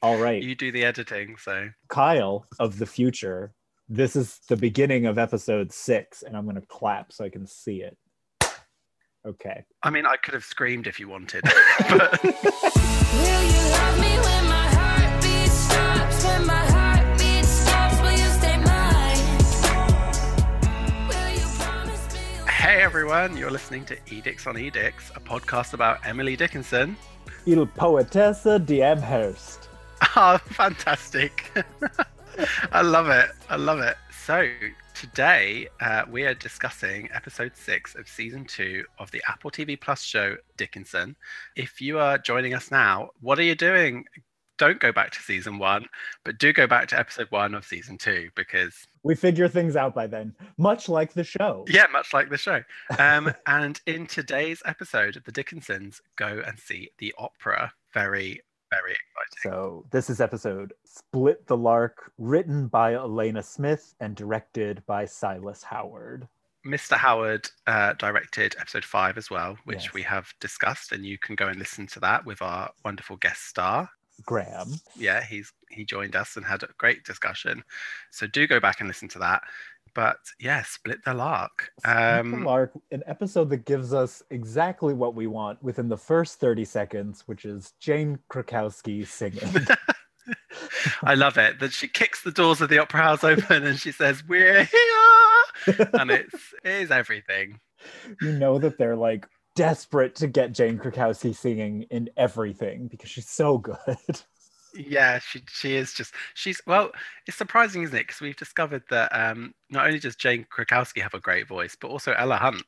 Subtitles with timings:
[0.00, 0.40] All right.
[0.42, 3.52] You do the editing, so Kyle of the future,
[3.88, 7.46] this is the beginning of episode six, and I'm going to clap so I can
[7.46, 7.96] see it.
[9.26, 9.64] Okay.
[9.82, 11.42] I mean, I could have screamed if you wanted,
[11.88, 16.24] but Will you love me when my heartbeat stops?
[16.24, 19.18] When my heartbeat stops, will you stay mine?
[21.08, 22.20] Will you promise me
[22.52, 26.96] hey everyone, you're listening to Edicts on Edicts, a podcast about Emily Dickinson.
[27.46, 29.67] Il poetessa de Amherst.
[30.16, 31.52] Oh, fantastic!
[32.72, 33.30] I love it.
[33.48, 33.96] I love it.
[34.24, 34.48] So
[34.94, 40.02] today uh, we are discussing episode six of season two of the Apple TV Plus
[40.02, 41.16] show Dickinson.
[41.56, 44.04] If you are joining us now, what are you doing?
[44.58, 45.86] Don't go back to season one,
[46.24, 49.94] but do go back to episode one of season two because We figure things out
[49.94, 51.64] by then, much like the show.
[51.68, 52.62] Yeah, much like the show.
[52.98, 57.72] Um, and in today's episode, the Dickinsons go and see the opera.
[57.94, 59.52] Very, very exciting.
[59.52, 65.62] So this is episode Split the Lark, written by Alena Smith and directed by Silas
[65.62, 66.28] Howard.
[66.66, 66.96] Mr.
[66.96, 69.92] Howard uh, directed episode five as well, which Yes.
[69.94, 73.46] we have discussed, and you can go and listen to that with our wonderful guest
[73.46, 73.88] star.
[74.24, 74.74] Graham.
[74.96, 77.62] Yeah, he's he joined us and had a great discussion.
[78.10, 79.42] So do go back and listen to that.
[79.94, 81.70] But yeah, split the lark.
[81.80, 85.96] Split the Um, Lark, an episode that gives us exactly what we want within the
[85.96, 89.66] first 30 seconds, which is Jane Krakowski singing.
[91.02, 93.92] I love it that she kicks the doors of the opera house open and she
[93.92, 97.60] says, "We're here," and it's it is everything.
[98.20, 99.26] you know that they're like
[99.58, 103.76] desperate to get Jane Krakowski singing in everything because she's so good.
[104.74, 106.92] Yeah, she she is just she's well.
[107.26, 108.06] It's surprising, isn't it?
[108.06, 111.88] Because we've discovered that um, not only does Jane Krakowski have a great voice, but
[111.88, 112.62] also Ella Hunt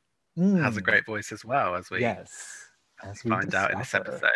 [0.59, 2.69] has a Mm, great voice as well, as we yes.
[3.03, 4.31] As we find out in this episode.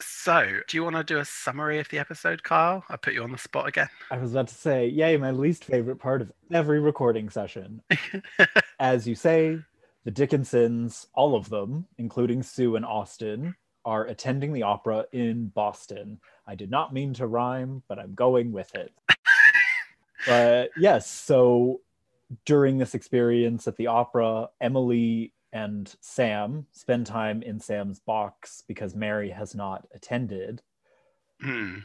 [0.00, 2.84] So, do you want to do a summary of the episode, Kyle?
[2.90, 3.88] I put you on the spot again.
[4.10, 7.82] I was about to say, yay, my least favorite part of every recording session.
[8.80, 9.64] As you say,
[10.06, 16.20] the Dickinsons, all of them, including Sue and Austin, are attending the opera in Boston.
[16.46, 18.92] I did not mean to rhyme, but I'm going with it.
[20.26, 21.80] but yes, so
[22.44, 28.94] during this experience at the opera, Emily and Sam spend time in Sam's box because
[28.94, 30.62] Mary has not attended
[31.40, 31.78] Hmm.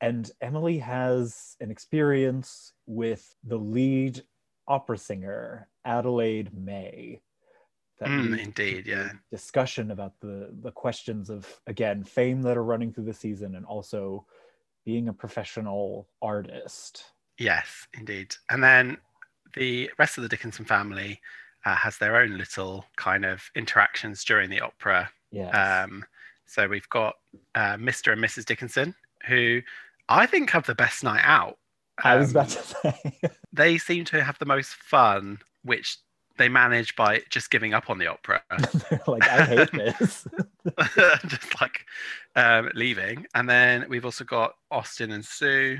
[0.00, 4.22] and Emily has an experience with the lead
[4.68, 7.22] opera singer Adelaide May.
[8.02, 9.12] That Mm, indeed, yeah.
[9.30, 13.64] Discussion about the the questions of again fame that are running through the season, and
[13.64, 14.26] also
[14.84, 17.04] being a professional artist.
[17.38, 18.34] Yes, indeed.
[18.50, 18.96] And then
[19.54, 21.20] the rest of the Dickinson family
[21.64, 25.08] uh, has their own little kind of interactions during the opera.
[25.30, 25.54] Yes.
[25.54, 26.04] Um,
[26.46, 27.14] so we've got
[27.54, 28.12] uh, Mr.
[28.12, 28.44] and Mrs.
[28.44, 28.94] Dickinson,
[29.28, 29.60] who
[30.08, 31.58] I think have the best night out.
[32.02, 33.20] I was Um, about to say.
[33.52, 35.98] They seem to have the most fun, which
[36.38, 38.42] they manage by just giving up on the opera,
[39.06, 40.26] like, I hate this.
[41.26, 41.86] just like
[42.36, 43.26] um, leaving.
[43.34, 45.78] And then we've also got Austin and Sue,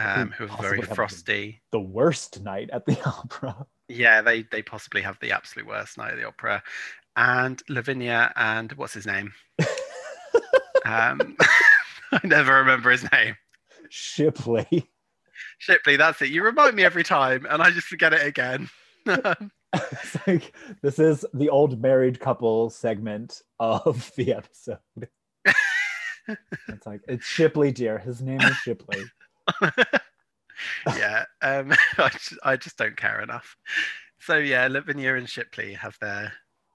[0.00, 1.60] um, who are very frosty.
[1.72, 3.66] the worst night at the opera.
[3.88, 6.62] Yeah, they they possibly have the absolute worst night at the opera.
[7.16, 9.32] And Lavinia and what's his name?
[10.84, 11.36] um,
[12.12, 13.36] I never remember his name.
[13.88, 14.88] Shipley.
[15.58, 16.28] Shipley, that's it.
[16.28, 18.68] You remind me every time, and I just forget it again.
[19.74, 24.78] it's like this is the old married couple segment of the episode.
[26.68, 27.98] it's like it's Shipley, dear.
[27.98, 29.02] His name is Shipley.
[30.86, 33.56] yeah, um, I, just, I just don't care enough.
[34.20, 36.32] So yeah, Lavinia and Shipley have their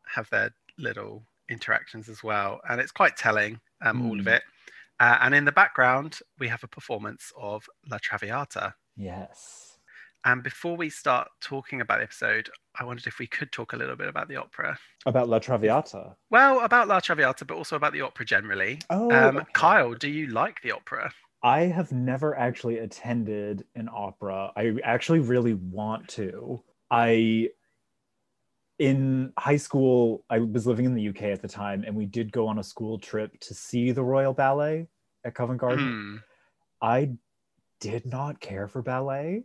[0.07, 4.29] have their little interactions as well, and it's quite telling, um, all of Hmm.
[4.29, 4.43] it.
[4.99, 8.73] Uh, and in the background, we have a performance of La Traviata.
[8.95, 9.72] Yes.
[10.25, 13.75] And before we start talking about the episode, I wondered if we could talk a
[13.75, 14.77] little bit about the opera.
[15.05, 16.15] About La Traviata.
[16.29, 18.79] Well, about La Traviata, but also about the opera generally.
[18.89, 19.45] Oh, um, okay.
[19.53, 21.11] Kyle, do you like the opera?
[21.43, 24.53] I have never actually attended an opera.
[24.55, 26.63] I actually really want to.
[26.89, 27.49] I
[28.79, 32.31] in high school, I was living in the UK at the time, and we did
[32.31, 34.87] go on a school trip to see the Royal Ballet
[35.25, 35.87] at Covent Garden.
[35.87, 36.15] Hmm.
[36.81, 37.11] I
[37.79, 39.43] did not care for ballet.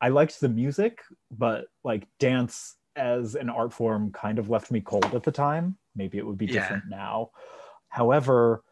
[0.00, 4.80] I liked the music, but like dance as an art form kind of left me
[4.80, 5.76] cold at the time.
[5.94, 6.52] Maybe it would be Yeah.
[6.60, 7.30] different now.
[7.88, 8.62] However,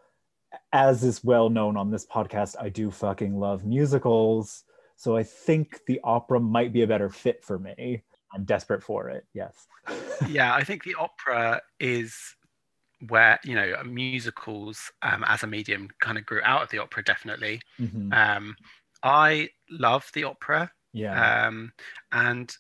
[0.73, 4.65] as is well known on this podcast, I do fucking love musicals.
[4.97, 8.05] So I think the opera might be a better fit for me.
[8.33, 9.27] I'm desperate for it.
[9.33, 9.67] Yes.
[10.29, 12.17] yeah, I think the opera is
[13.09, 17.03] where you know musicals um, as a medium kind of grew out of the opera
[17.05, 18.15] definitely Mhm.
[18.15, 18.57] um,
[19.03, 21.47] i love the opera yeah.
[21.47, 21.73] um,
[22.13, 22.57] and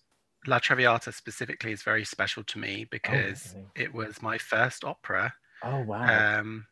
[0.46, 3.66] la traviata specifically is very special to me because really?
[3.75, 5.32] it was my first opera
[5.62, 6.26] oh wow.
[6.40, 6.66] um,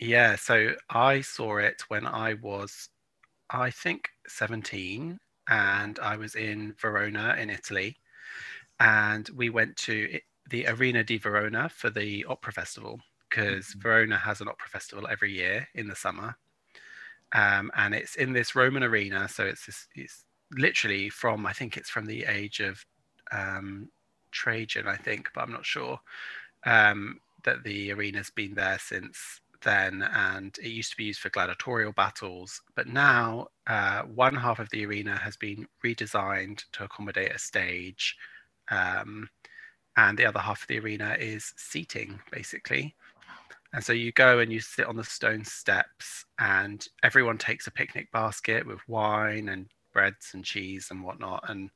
[0.00, 2.90] yeah, so I saw it when I was,
[3.50, 5.18] I think, 17,
[5.48, 7.96] and I was in Verona in Italy.
[8.80, 10.20] And we went to
[10.50, 13.00] the Arena di Verona for the opera festival
[13.30, 13.82] because Mhm.
[13.82, 16.36] Verona has an opera festival every year in the summer.
[17.32, 19.28] Um, and it's in this Roman arena.
[19.28, 20.24] So it's, this, it's
[20.56, 22.84] literally from, I think it's from the age of
[23.32, 23.88] um,
[24.30, 25.98] Trajan, I think, but I'm not sure.
[26.64, 31.30] Um, that the arena's been there since then, and it used to be used for
[31.30, 32.60] gladiatorial battles.
[32.74, 38.16] But now, uh, one half of the arena has been redesigned to accommodate a stage,
[38.70, 39.28] um,
[39.96, 42.94] and the other half of the arena is seating, basically.
[43.72, 47.72] And so you go and you sit on the stone steps, and everyone takes a
[47.72, 51.44] picnic basket with wine and breads and cheese and whatnot.
[51.48, 51.70] And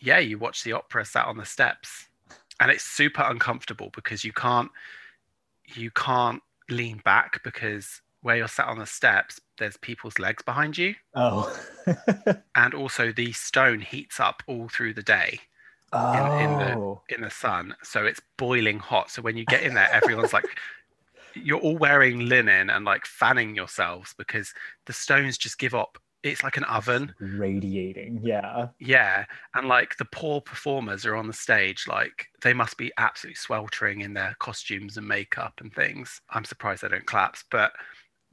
[0.00, 2.06] yeah, you watch the opera sat on the steps,
[2.58, 4.70] and it's super uncomfortable because you can't
[5.74, 10.76] you can't lean back because where you're sat on the steps, there's people's legs behind
[10.76, 11.54] you, oh.
[12.54, 15.40] and also the stone heats up all through the day
[15.92, 16.38] oh.
[16.38, 17.02] in the- oh.
[17.10, 19.10] in the sun, so it's boiling hot.
[19.10, 20.46] So when you get in there, everyone's like.
[21.36, 24.54] You're all wearing linen and like fanning yourselves because
[24.86, 25.98] the stones just give up.
[26.24, 27.14] It's like an oven.
[27.20, 28.20] radiating.
[28.24, 28.70] Yeah.
[28.80, 33.36] Yeah, and like the poor performers are on the stage, like they must be absolutely
[33.36, 36.20] sweltering in their costumes and makeup and things.
[36.30, 37.72] I'm surprised they don't collapse, but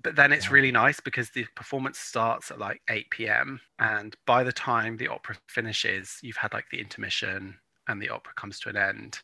[0.04, 0.54] but then it's Yeah.
[0.54, 3.62] really nice because the performance starts at like 8 p.m.
[3.80, 8.34] and by the time the opera finishes, you've had like the intermission and the opera
[8.36, 9.20] comes to an end.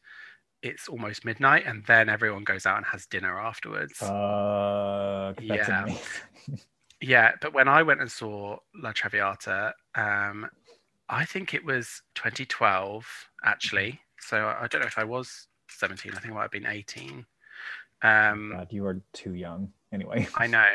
[0.64, 4.00] It's almost midnight, and then everyone goes out and has dinner afterwards.
[4.02, 5.86] Uh, that's Yeah.
[7.02, 10.50] Yeah, but when I went and saw La Traviata, um,
[11.10, 13.06] I think it was 2012
[13.44, 14.02] actually.
[14.20, 16.14] So I don't know if I was 17.
[16.16, 17.26] I think I might have been 18.
[18.02, 19.72] Um, God, you are too young.
[19.94, 20.28] Anyway.
[20.36, 20.68] I know,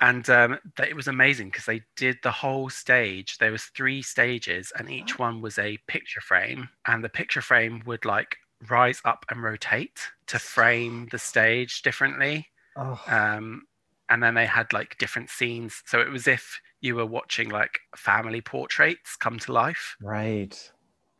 [0.00, 3.38] and um, it was amazing because they did the whole stage.
[3.38, 7.82] There was three stages, and each one was a picture frame, and the picture frame
[7.86, 8.36] would like
[8.70, 9.98] rise up and rotate
[10.28, 13.62] to frame the stage differently Oh, um,
[14.08, 17.80] and then they had like different scenes so it was if you were watching like
[17.96, 20.70] family portraits come to life right.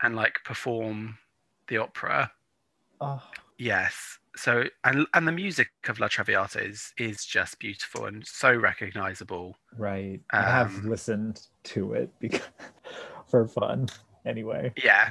[0.03, 1.19] and like perform
[1.69, 2.31] the opera
[3.01, 3.23] Oh,
[3.59, 8.55] yes so and and the music of la traviata is is just beautiful and so
[8.55, 10.21] recognizable right.
[10.31, 12.43] I have Um, listened to it because
[13.29, 13.89] for fun.
[14.25, 14.73] Anyway.
[14.83, 15.11] yeah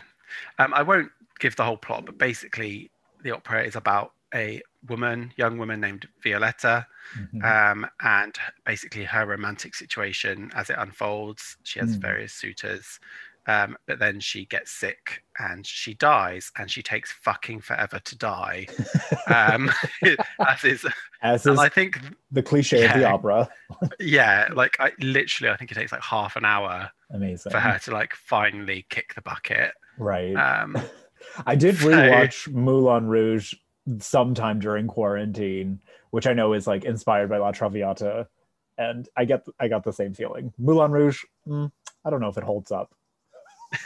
[0.60, 2.92] um, i won't give the whole plot but basically
[3.24, 6.86] the opera is about a woman young woman named violetta
[7.18, 7.44] Mhm.
[7.44, 8.36] um, and
[8.66, 11.58] basically her romantic situation as it unfolds.
[11.64, 12.02] She has Mm.
[12.02, 13.00] various suitors,
[13.48, 18.18] um, but then she gets sick and she dies, and she takes fucking forever to
[18.18, 18.68] die.
[19.28, 19.70] Um,
[20.48, 20.86] as is,
[21.22, 22.00] As is I think,
[22.32, 23.50] the cliche of the opera.
[24.00, 27.52] yeah, like I literally, I think it takes like half an hour Amazing.
[27.52, 29.74] for her to like finally kick the bucket.
[29.98, 30.34] Right.
[30.36, 30.76] Um,
[31.46, 33.54] I did so- rewatch Moulin Rouge
[34.00, 35.80] sometime during quarantine,
[36.12, 38.28] which I know is like inspired by La Traviata,
[38.78, 40.54] and I get I got the same feeling.
[40.58, 41.72] Moulin Rouge, mm,
[42.06, 42.96] I don't know if it holds up.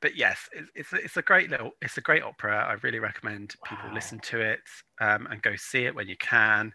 [0.00, 2.64] but yes, it's, it's a- it's a great little, it's a great opera.
[2.64, 3.94] I really recommend people Wow.
[3.94, 4.60] listen to it
[5.00, 6.72] um, and go see it when you can.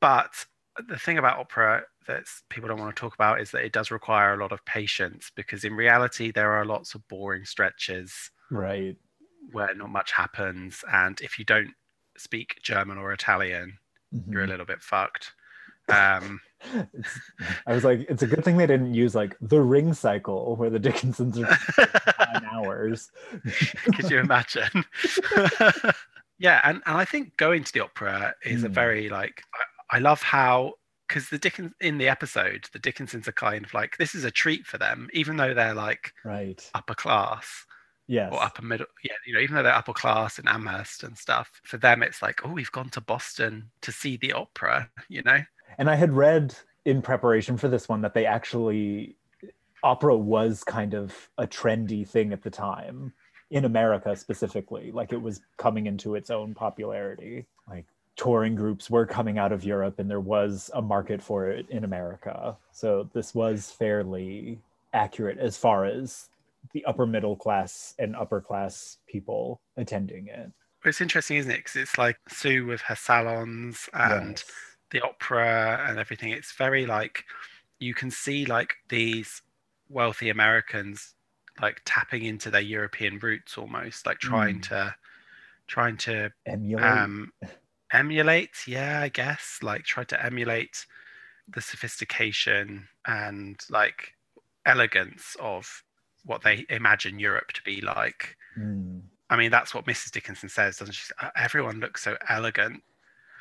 [0.00, 0.46] But
[0.88, 3.90] the thing about opera that people don't want to talk about is that it does
[3.90, 8.98] require a lot of patience because in reality there are lots of boring stretches Right.
[9.50, 11.72] Where not much happens, and if you don't
[12.16, 13.78] speak German or Italian,
[14.28, 14.50] you're a Mhm.
[14.50, 15.32] little bit fucked.
[15.88, 16.40] Um,
[17.66, 20.70] I was like, it's a good thing they didn't use like the ring cycle where
[20.70, 23.10] the Dickinsons are nine hours.
[23.94, 24.84] Could you imagine?
[26.38, 28.74] yeah, and, and I think going to the opera is a Mm.
[28.74, 29.42] very like
[29.90, 30.74] I, I love how
[31.08, 34.30] because the Dickens in the episode, the Dickinsons are kind of like this is a
[34.30, 36.70] treat for them, even though they're like Right.
[36.74, 37.66] upper class
[38.12, 38.30] Yes.
[38.30, 38.86] or upper middle.
[39.02, 42.20] Yeah, you know, even though they're upper class in Amherst and stuff, for them it's
[42.20, 45.38] like, oh, we've gone to Boston to see the opera, you know?
[45.78, 46.54] And I had read
[46.84, 49.16] in preparation for this one that they actually
[49.82, 53.14] opera was kind of a trendy thing at the time
[53.50, 54.92] in America specifically.
[54.92, 57.46] Like it was coming into its own popularity.
[57.66, 61.66] Like touring groups were coming out of Europe and there was a market for it
[61.70, 62.58] in America.
[62.72, 64.58] So this was fairly
[64.92, 66.28] accurate as far as
[66.72, 70.50] the upper middle class and upper class people attending it.
[70.84, 71.58] it's interesting, isn't it?
[71.58, 74.44] Because it's like Sue with her salons and Yes.
[74.90, 76.30] the opera and everything.
[76.30, 77.24] It's very like
[77.78, 79.42] you can see like these
[79.88, 81.14] wealthy Americans
[81.60, 84.68] like tapping into their European roots almost, like trying Mm.
[84.68, 84.94] to
[85.68, 86.84] trying to emulate.
[86.84, 87.32] um
[87.92, 90.86] emulate yeah i guess like try to emulate
[91.48, 94.14] the sophistication and like
[94.66, 95.82] elegance of
[96.24, 99.00] what they imagine europe to be like Mm.
[99.30, 102.82] i mean that's what mrs dickinson says doesn't she "Uh, everyone looks so elegant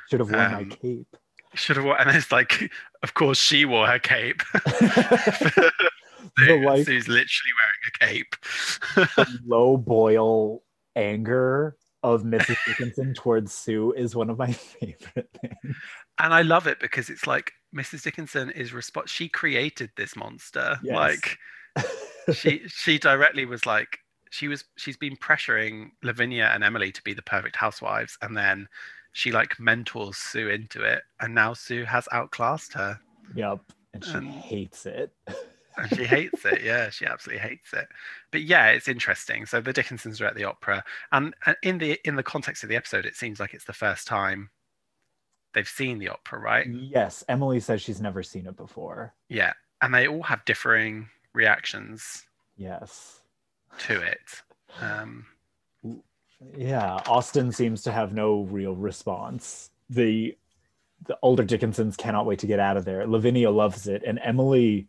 [0.09, 1.15] Should have worn um, my cape.
[1.53, 2.71] should have worn and it's like
[3.03, 4.41] of course she wore her cape
[6.38, 8.35] the like sue's literally wearing a cape
[9.15, 10.63] The low boil
[10.95, 12.57] anger of Mrs.
[12.65, 15.75] Dickinson towards Sue is one of my favorite things.
[16.17, 18.01] and I love it because it's like Mrs.
[18.03, 20.79] Dickinson is resp- she created this monster.
[20.83, 20.95] Yes.
[20.95, 21.38] Like
[22.33, 23.99] she she directly was like
[24.29, 28.67] she was she's been pressuring Lavinia and Emily to be the perfect housewives and then
[29.13, 32.99] she like mentors Sue into it and now Sue has outclassed her
[33.35, 33.59] yep,
[33.93, 35.11] and she Um, hates it.
[35.77, 36.61] and she hates it.
[36.63, 37.87] Yeah, she absolutely hates it.
[38.31, 39.45] But yeah, it's interesting.
[39.45, 42.69] So the Dickinsons are at the opera and and in the in the context of
[42.69, 44.49] the episode it seems like it's the first time
[45.53, 46.67] they've seen the opera, right?
[46.69, 49.13] Yes, Emily says she's never seen it before.
[49.27, 49.51] Yeah,
[49.81, 52.23] and they all have differing reactions
[52.57, 53.21] Yes.
[53.79, 54.19] to it.
[54.79, 55.25] Um,
[56.57, 59.69] Yeah, Austin seems to have no real response.
[59.89, 60.38] The
[61.03, 63.05] the older Dickinsons cannot wait to get out of there.
[63.07, 64.88] Lavinia loves it, and Emily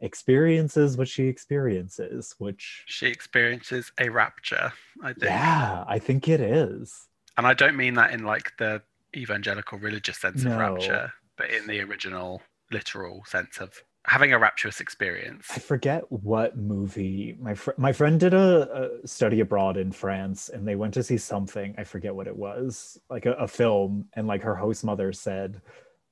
[0.00, 4.72] experiences what she experiences, which she experiences a rapture,
[5.02, 7.08] I think, yeah, I think it is.
[7.38, 8.82] and I don't mean that in like the
[9.16, 13.72] evangelical religious sense of rapture, but in the original literal sense of
[14.06, 15.46] having a rapturous experience.
[15.50, 20.48] I forget what movie my fr- my friend did a, a study abroad in France,
[20.48, 21.74] and they went to see something.
[21.78, 25.60] I forget what it was, like a, a film, and like her host mother said,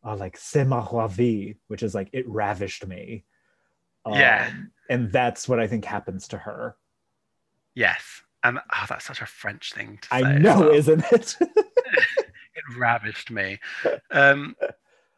[0.05, 3.25] uh, like "C'est ma vie," which is like it ravished me.
[4.07, 4.49] Yeah.
[4.51, 6.77] Um, and that's what I think happens to her.
[7.75, 10.25] Yes, and oh, that's such a French thing to say.
[10.25, 10.71] I know, well.
[10.71, 11.37] isn't it?
[11.41, 13.59] it ravished me.
[14.11, 14.57] Um,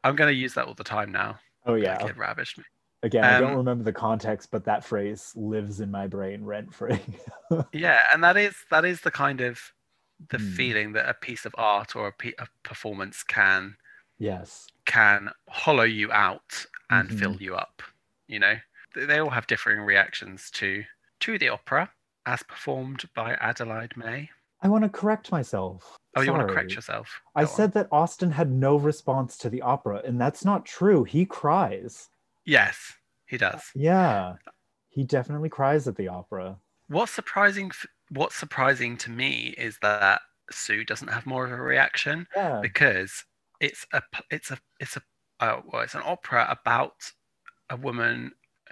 [0.02, 1.38] I'm going to use that all the time now.
[1.66, 2.04] Oh yeah.
[2.06, 2.64] it ravished me.
[3.02, 6.72] Again, I don't Um, remember the context, but that phrase lives in my brain rent
[6.74, 6.98] free.
[7.72, 9.60] Yeah, and that is that is the kind of
[10.30, 10.50] the Hmm.
[10.54, 13.76] feeling that a piece of art or a, pe- a performance can
[14.18, 14.66] yes.
[14.86, 17.18] can hollow you out and Mhm.
[17.18, 17.82] fill you up.
[18.26, 18.54] You know,
[18.94, 20.84] they, they all have differing reactions to
[21.20, 21.90] to the opera
[22.26, 24.30] as performed by Adelaide May.
[24.62, 25.96] I want to correct myself.
[26.16, 26.76] Oh, you want to correct Sorry.
[26.76, 27.20] yourself?
[27.34, 27.54] I Go on.
[27.56, 31.04] said that Austin had no response to the opera, and that's not true.
[31.04, 32.08] He cries.
[32.44, 32.92] yes,
[33.26, 33.62] he does.
[33.74, 34.34] Yeah.
[34.90, 36.56] He definitely cries at the opera.
[36.88, 37.72] What's surprising?
[38.10, 42.60] What's surprising to me is that Sue doesn't have more of a reaction Yeah.
[42.62, 43.24] because
[43.60, 45.02] it's a it's a it's a
[45.40, 47.10] uh, well it's an opera about
[47.70, 48.30] a woman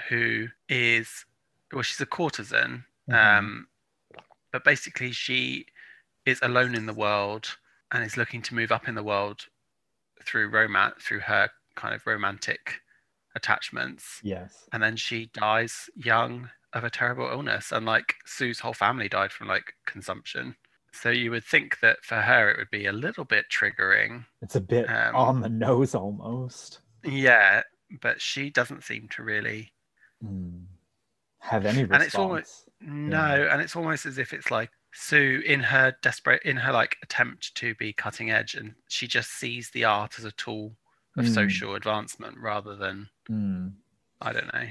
[0.09, 1.25] who is
[1.73, 3.39] well she's a courtesan Mhm.
[3.39, 3.67] um
[4.53, 5.67] but basically she
[6.27, 7.57] is alone in the world
[7.93, 9.41] and is looking to move up in the world
[10.25, 12.81] through romance through her kind of romantic
[13.35, 14.69] attachments yes.
[14.73, 19.33] and then she dies young of a terrible illness and like sue's whole family died
[19.33, 20.55] from like consumption
[20.93, 24.57] so you would think that for her it would be a little bit triggering It's
[24.57, 26.81] a bit Um, on the nose almost.
[27.03, 27.63] yeah
[28.01, 29.73] but she doesn't seem to really
[30.25, 30.67] Mm.
[31.41, 31.93] Have any response.
[31.95, 36.43] And it's almost- no and it's almost as if it's like sue in her desperate
[36.45, 40.25] in her like attempt to be cutting edge and she just sees the art as
[40.25, 40.77] a tool
[41.17, 41.35] of Mm.
[41.35, 43.73] social advancement rather than Mm.
[44.21, 44.69] i don't know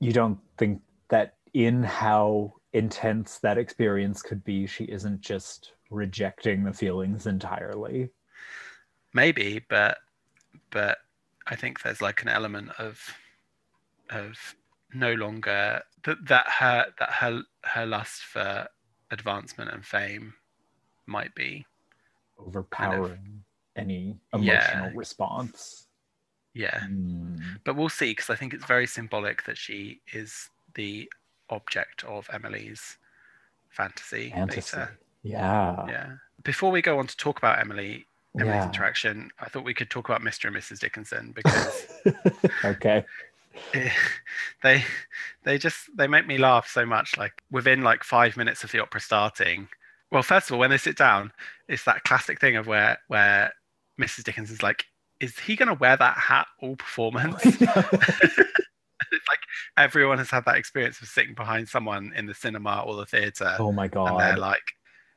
[0.00, 6.62] You don't think that in how intense that experience could be, she isn't just rejecting
[6.64, 8.10] the feelings entirely.
[9.12, 9.98] maybe but
[10.70, 10.98] but
[11.48, 13.00] i think there's like an element of
[14.10, 14.36] of
[14.94, 18.68] no longer that that her that her her lust for
[19.10, 20.34] advancement and fame
[21.06, 21.66] might be
[22.38, 23.42] overpowering
[23.76, 24.92] any emotional Yeah.
[24.94, 25.86] response.
[26.54, 27.60] yeah Mm.
[27.64, 31.08] but we'll see because i think it's very symbolic that she is the
[31.48, 32.98] object of emily's
[33.68, 34.76] fantasy, Fantasy.
[34.76, 35.84] later Yeah.
[35.88, 36.10] yeah
[36.42, 38.06] before we go on to talk about emily
[38.38, 38.66] emily's Yeah.
[38.66, 41.86] interaction i thought we could talk about mr and mrs dickinson because
[42.64, 43.04] okay.
[44.62, 44.84] they
[45.44, 48.80] they just they make me laugh so much like within like five minutes of the
[48.80, 49.68] opera starting
[50.12, 51.32] well first of all when they sit down
[51.68, 53.52] it's that classic thing of where where
[54.00, 54.84] mrs dickinson's like
[55.18, 57.58] is he going to wear that hat all performance it's
[59.28, 59.40] like
[59.76, 63.56] everyone has had that experience of sitting behind someone in the cinema or the theater
[63.58, 64.38] oh my and they're god.
[64.38, 64.62] like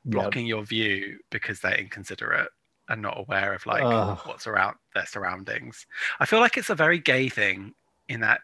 [0.06, 2.50] blocking your view because they're inconsiderate
[2.90, 4.20] and not aware of like Ugh.
[4.26, 5.86] what's around their surroundings.
[6.20, 7.74] I feel like it's a very gay thing
[8.14, 8.42] in that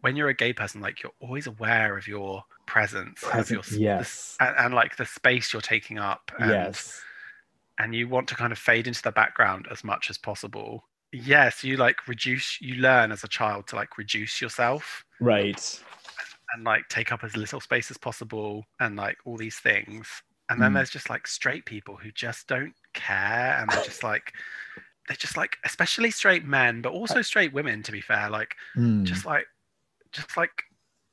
[0.00, 3.60] when you're a gay person, like you're always aware of your presence, and of your,
[3.60, 4.36] Present, s- the yes.
[4.40, 7.00] and, and like the space you're taking up, and, yes.
[7.78, 10.82] and you want to kind of fade into the background as much as possible.
[11.12, 12.60] Yes, you like reduce.
[12.60, 15.80] You learn as a child to like reduce yourself Right.
[16.54, 20.08] and like take up as little space as possible and like all these things
[20.50, 20.74] and then Mm.
[20.74, 24.32] there's just like straight people who just don't care and they're just like
[25.08, 29.04] they're just like especially straight men but also straight women to be fair like Mm.
[29.04, 29.46] just like
[30.12, 30.50] just like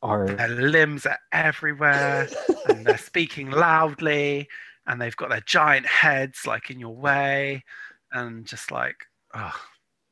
[0.02, 2.28] Are their limbs are everywhere
[2.66, 4.48] and they're speaking loudly
[4.88, 7.64] and they've got their giant heads like in your way
[8.12, 9.60] and just like oh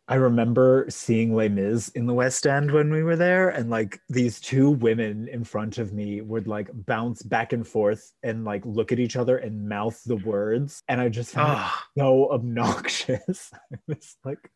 [0.10, 4.00] I remember seeing Les Mis in the West End when we were there, and like
[4.08, 8.66] these two women in front of me would like bounce back and forth and like
[8.66, 12.32] look at each other and mouth the words, and I just found it oh so
[12.32, 13.52] obnoxious.
[13.74, 14.50] I was like,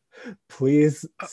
[0.47, 1.27] please uh,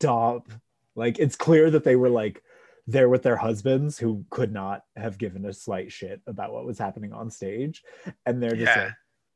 [0.00, 0.48] stop.
[0.94, 2.42] Like, it's clear that they were like
[2.86, 6.78] there with their husbands who could not have given a slight shit about what was
[6.78, 7.82] happening on stage,
[8.24, 8.92] and they're just yeah like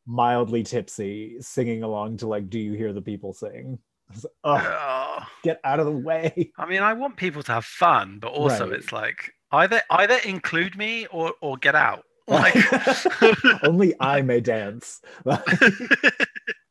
[0.06, 3.80] mildly tipsy, singing along to like, "Do you hear the people sing?"
[4.14, 4.78] Like, oh,
[5.20, 5.26] oh.
[5.42, 6.50] get out of the way.
[6.58, 8.78] I mean, I want people to have fun, but also Right.
[8.78, 12.04] it's like either either include me or or get out.
[12.30, 12.54] Like,
[13.64, 15.00] Only I may dance.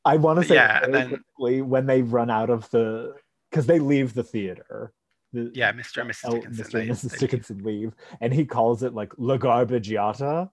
[0.05, 3.15] I want to say Yeah, then- quickly when they run out of the
[3.49, 4.93] because they leave the theater.
[5.33, 6.01] The, yeah, Mr.
[6.01, 6.31] and Mrs.
[6.31, 6.65] Dickinson.
[6.65, 6.81] Mr.
[6.81, 7.19] and Mrs.
[7.19, 10.49] Dickinson leave, and he calls it like La Garbagiata.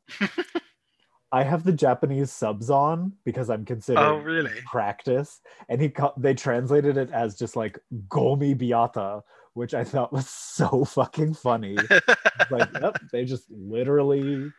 [1.32, 4.60] I have the Japanese subs on because I'm considering Oh, really?
[4.64, 7.78] practice, and he they translated it as just like
[8.08, 9.22] Gomi Biata,
[9.54, 11.76] which I thought was so fucking funny.
[12.50, 14.52] Like, yep, they just literally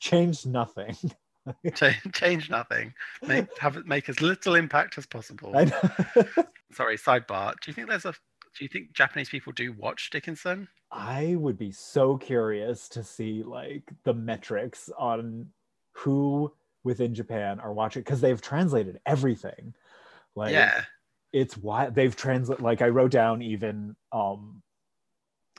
[0.00, 0.96] changed nothing.
[1.74, 2.94] change, change nothing.
[3.26, 5.52] Make have make as little impact as possible.
[6.72, 7.52] Sorry, sidebar.
[7.62, 10.68] Do you think there's a do you think Japanese people do watch Dickinson?
[10.90, 15.48] I would be so curious to see like the metrics on
[15.96, 16.52] who
[16.84, 19.74] within Japan are watching because they've translated everything.
[20.34, 20.84] Like yeah.
[21.32, 24.62] it's why they've translated like I wrote down even um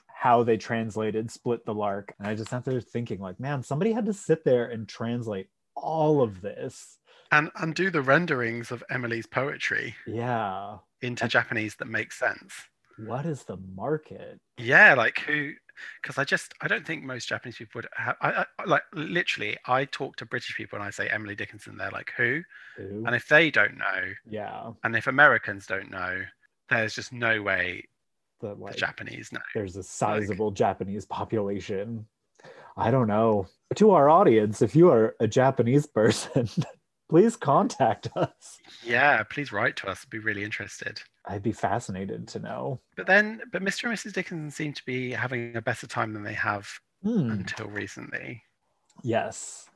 [0.08, 2.13] how they translated Split the Lark.
[2.17, 5.47] And I just sat there thinking, like, man, somebody had to sit there and translate
[5.76, 6.97] all of this.
[7.32, 10.78] And and do the renderings of Emily's poetry Yeah.
[11.02, 12.54] into And- Japanese that makes sense.
[12.97, 14.39] What is the market?
[14.57, 15.53] Yeah, like who?
[16.01, 18.15] Because I just I don't think most Japanese people would have.
[18.21, 19.57] I, I like literally.
[19.67, 21.77] I talk to British people and I say Emily Dickinson.
[21.77, 22.41] They're like who?
[22.77, 23.05] Who?
[23.05, 24.71] And if they don't know, yeah.
[24.83, 26.23] and if Americans don't know,
[26.69, 27.83] there's just no way
[28.41, 29.39] The, the Japanese know.
[29.53, 32.07] there's a sizable Japanese population.
[32.75, 33.47] I don't know.
[33.75, 36.47] To our audience, if you are a Japanese person,
[37.10, 38.57] please contact us.
[38.83, 40.05] Yeah, please write to us.
[40.05, 41.01] I'd be really interested.
[41.27, 42.79] I'd be fascinated to know.
[42.95, 43.85] But then, but Mr.
[43.85, 44.13] and Mrs.
[44.13, 46.67] Dickinson seem to be having a better time than they have
[47.03, 47.29] Hmm.
[47.29, 48.43] until recently.
[49.03, 49.69] Yes.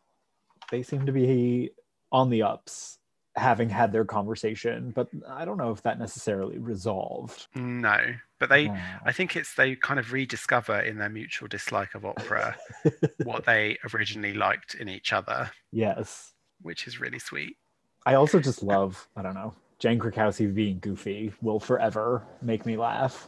[0.72, 1.72] They seem to be
[2.12, 2.98] on the ups,
[3.36, 7.48] having had their conversation, but I don't know if that necessarily resolved.
[7.56, 7.98] No,
[8.40, 8.68] but they.
[8.68, 8.80] No.
[9.06, 12.58] I think it's they kind of rediscover in their mutual dislike of opera
[13.24, 16.34] what they originally liked in each other, yes.
[16.62, 17.58] which is really sweet.
[18.06, 22.78] I also just love, I don't know, Jane Krakowski being goofy will forever make me
[22.78, 23.28] laugh.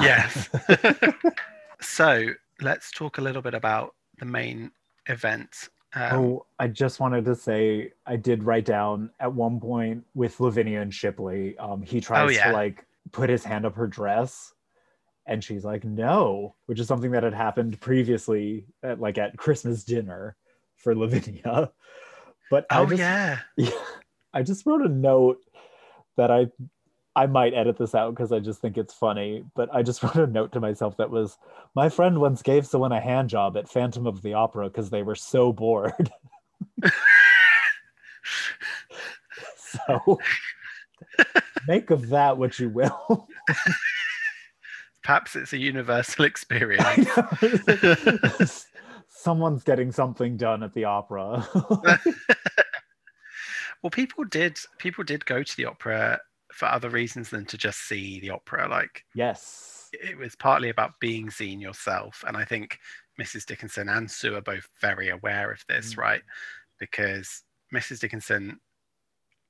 [0.00, 0.50] Yes.
[1.80, 4.72] so let's talk a little bit about the main
[5.06, 5.68] event.
[5.94, 10.40] Um, oh, I just wanted to say I did write down at one point with
[10.40, 12.48] Lavinia and Shipley, um, he tries Oh, yeah.
[12.48, 14.54] to like put his hand up her dress
[15.26, 19.84] and she's like, no, which is something that had happened previously at like at Christmas
[19.84, 20.34] dinner
[20.76, 21.70] for Lavinia.
[22.50, 23.38] But I oh just, yeah.
[23.56, 23.70] Yeah,
[24.34, 25.38] I just wrote a note
[26.16, 26.46] that I
[27.14, 30.16] I might edit this out because I just think it's funny, but I just wrote
[30.16, 31.36] a note to myself that was
[31.74, 35.02] my friend once gave someone a hand job at Phantom of the Opera because they
[35.02, 36.10] were so bored.
[39.56, 40.18] so
[41.66, 43.28] make of that what you will.
[45.04, 47.08] Perhaps it's a universal experience.
[49.08, 51.48] Someone's getting something done at the opera.
[53.82, 54.58] Well, people did.
[54.78, 56.20] People did go to the opera
[56.52, 58.68] for other reasons than to just see the opera.
[58.68, 59.88] Like yes.
[59.92, 62.78] it was partly about being seen yourself, and I think
[63.20, 63.44] Mrs.
[63.46, 65.98] Dickinson and Sue are both very aware of this, Mm.
[65.98, 66.22] right?
[66.78, 67.42] Because
[67.74, 68.00] Mrs.
[68.00, 68.58] Dickinson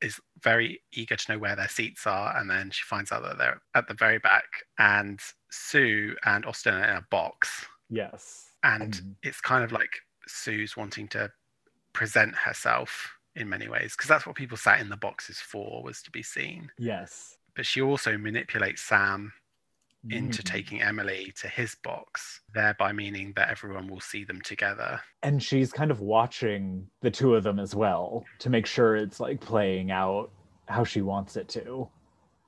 [0.01, 3.39] is very eager to know where their seats are, and then she finds out that
[3.39, 4.45] they're at the very back,
[4.79, 8.51] and Sue and Austin are in a box, Yes.
[8.65, 9.15] and Mm.
[9.23, 11.31] it's kind of like Sue's wanting to
[11.93, 16.03] present herself in many ways because that's what people sat in the boxes for was
[16.03, 17.37] to be seen Yes.
[17.55, 19.33] but she also manipulates sam
[20.11, 20.47] into Mhm.
[20.47, 25.73] taking emily to his box thereby meaning that everyone will see them together and she's
[25.73, 29.91] kind of watching the two of them as well to make sure it's like playing
[29.93, 30.31] out
[30.69, 31.89] how she wants it to.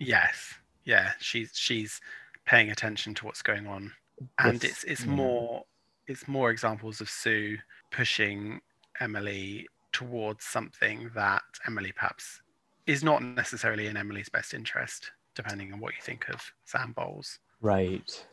[0.00, 2.00] yes yeah she's she's
[2.44, 3.92] paying attention to what's going on
[4.40, 5.12] and With- it's it's yeah.
[5.12, 5.64] more
[6.06, 7.56] it's more examples of sue
[7.90, 8.60] pushing
[9.00, 12.42] emily towards something that emily perhaps
[12.87, 17.38] is not necessarily in emily's best interest depending on what you think of sam bowles
[17.64, 18.26] Right.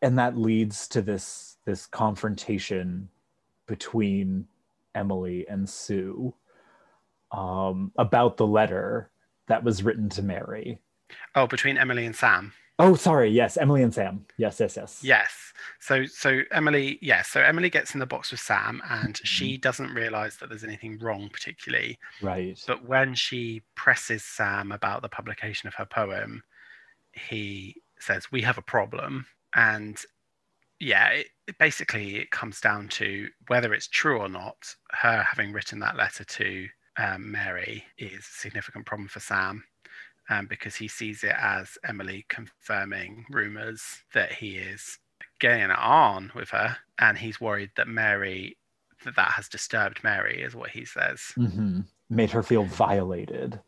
[0.00, 3.10] And that leads to this this confrontation
[3.66, 4.46] between
[4.94, 6.32] Emily and Sue
[7.30, 9.10] um, about the letter
[9.48, 10.80] that was written to Mary.
[11.34, 13.30] oh between emily and sam Oh, sorry.
[13.30, 14.24] Yes, Emily and Sam.
[14.36, 15.00] Yes, yes, yes.
[15.02, 15.34] yes
[15.78, 19.26] so so emily yes so emily gets in the box with sam and Mhm.
[19.26, 22.62] she doesn't realize that there's anything wrong particularly Right.
[22.66, 26.42] But when she presses Sam about the publication of her poem,
[27.12, 29.26] he says, We have a problem.
[29.54, 29.98] And
[30.78, 35.52] yeah, it, it basically it comes down to whether it's true or not, her having
[35.52, 39.64] written that letter to um, Mary is a significant problem for Sam.
[40.30, 43.82] Um, because he sees it as Emily confirming rumors
[44.14, 44.98] that he is
[45.40, 48.56] getting on with her, and he's worried that Mary
[49.04, 53.60] that that has disturbed Mary, is what he says hmm Made her feel violated.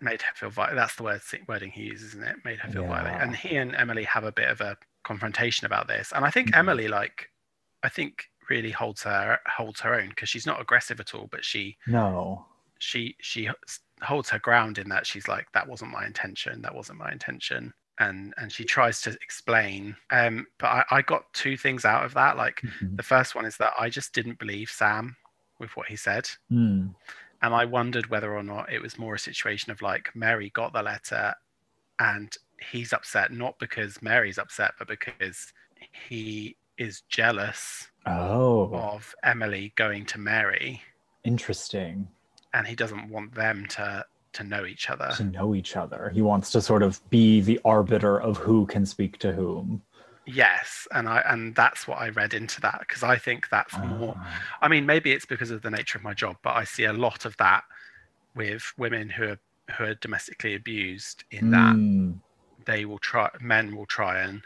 [0.00, 2.84] made her feel vi- that's the word wording he uses isn't it made her feel
[2.86, 6.30] violated and he and emily have a bit of a confrontation about this and i
[6.30, 6.58] think Mhm.
[6.58, 7.30] emily like
[7.82, 11.44] i think really holds her holds her own because she's not aggressive at all but
[11.44, 12.46] she No.
[12.78, 13.48] She she
[14.02, 16.62] holds her ground in that she's like that wasn't my intention.
[16.62, 17.72] That wasn't my intention.
[17.98, 19.96] And and she tries to explain.
[20.10, 22.36] Um but i, I got two things out of that.
[22.36, 22.96] Like Mhm.
[22.96, 25.16] the first one is that i just didn't believe sam
[25.58, 26.28] with what he said.
[26.52, 26.94] Mm.
[27.42, 30.72] and I wondered whether or not it was more a situation of like Mary got
[30.72, 31.34] the letter
[31.98, 32.34] and
[32.70, 35.52] he's upset not because Mary's upset, but because
[36.08, 40.82] he is jealous Oh, of Emily going to Mary.
[41.24, 42.08] Interesting.
[42.56, 45.10] And he doesn't want them to to know each other.
[45.16, 46.10] To know each other.
[46.12, 49.82] He wants to sort of be the arbiter of who can speak to whom.
[50.26, 54.14] Yes, and I and that's what I read into that because I think that's more
[54.18, 56.84] Ah, I mean, maybe it's because of the nature of my job, but I see
[56.84, 57.62] a lot of that
[58.34, 59.38] with women who are
[59.76, 62.14] who are domestically abused in that mm,
[62.64, 64.42] they will try men will try and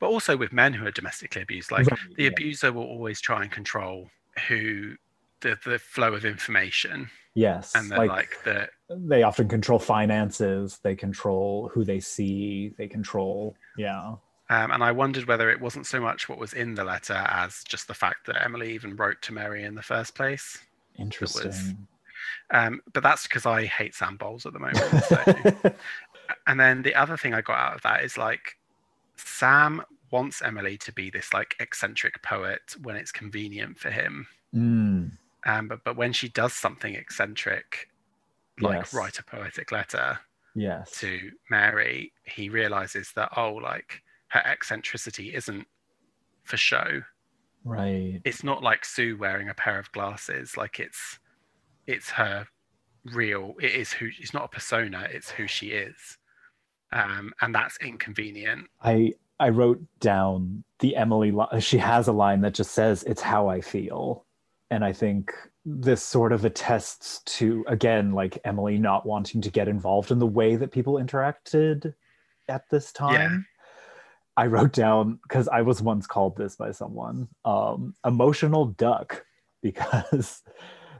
[0.00, 3.42] but also with men who are domestically abused like right, the abuser will always try
[3.42, 4.08] and control
[4.48, 4.96] who
[5.40, 7.72] the, the flow of information Yes.
[7.74, 13.54] and then like, the they often control finances they control who they see they control
[13.76, 14.14] yeah
[14.48, 17.62] um, and i wondered whether it wasn't so much what was in the letter as
[17.64, 20.58] just the fact that emily even wrote to mary in the first place
[20.98, 21.86] interesting
[22.52, 25.72] um, but that's because i hate sam bowles at the moment so.
[26.46, 28.56] and then the other thing i got out of that is like
[29.16, 35.10] sam wants emily to be this like eccentric poet when it's convenient for him Mm,
[35.46, 37.88] um, but but when she does something eccentric
[38.60, 38.94] like Yes.
[38.94, 40.18] write a poetic letter
[40.54, 40.90] yes.
[40.98, 45.66] to mary he realizes that oh like her eccentricity isn't
[46.44, 47.02] for show.
[47.64, 48.20] Right.
[48.24, 50.56] It's not like sue wearing a pair of glasses.
[50.56, 51.18] Like it's
[51.86, 52.46] it's her
[53.04, 56.18] real it is who it's not a persona it's who she is.
[56.92, 58.66] Um and that's inconvenient.
[58.82, 63.20] I i wrote down the emily li- she has a line that just says it's
[63.22, 64.24] how i feel
[64.70, 65.32] and i think
[65.64, 70.26] this sort of attests to again like emily not wanting to get involved in the
[70.26, 71.94] way that people interacted
[72.48, 73.46] at this time.
[74.36, 79.24] I wrote down because i was once called this by someone um emotional duck
[79.62, 80.42] because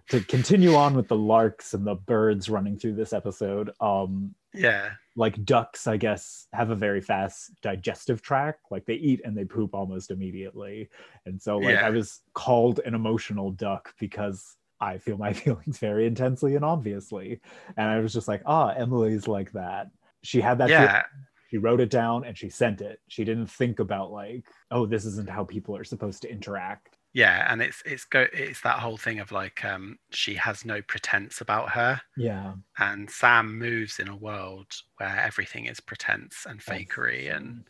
[0.09, 4.91] to continue on with the larks and the birds running through this episode um yeah
[5.19, 8.61] like ducks i guess have a very fast digestive tract.
[8.71, 10.89] Like they eat and they poop almost immediately.
[11.25, 11.87] And so like Yeah.
[11.87, 17.41] i was called an emotional duck because i feel my feelings very intensely and obviously.
[17.77, 19.91] And i was just like ah emily's like that.
[20.23, 21.03] She had that feeling, yeah
[21.49, 22.99] she wrote it down and she sent it.
[23.07, 27.51] She didn't think about like oh this isn't how people are supposed to interact yeah
[27.51, 31.41] and it's it's go it's that whole thing of like um she has no pretense
[31.41, 32.53] about her yeah.
[32.79, 34.67] and sam moves in a world
[34.99, 37.65] where everything is pretense and fakery and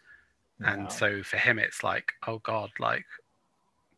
[0.61, 0.73] yeah.
[0.73, 3.05] and so for him it's like oh god like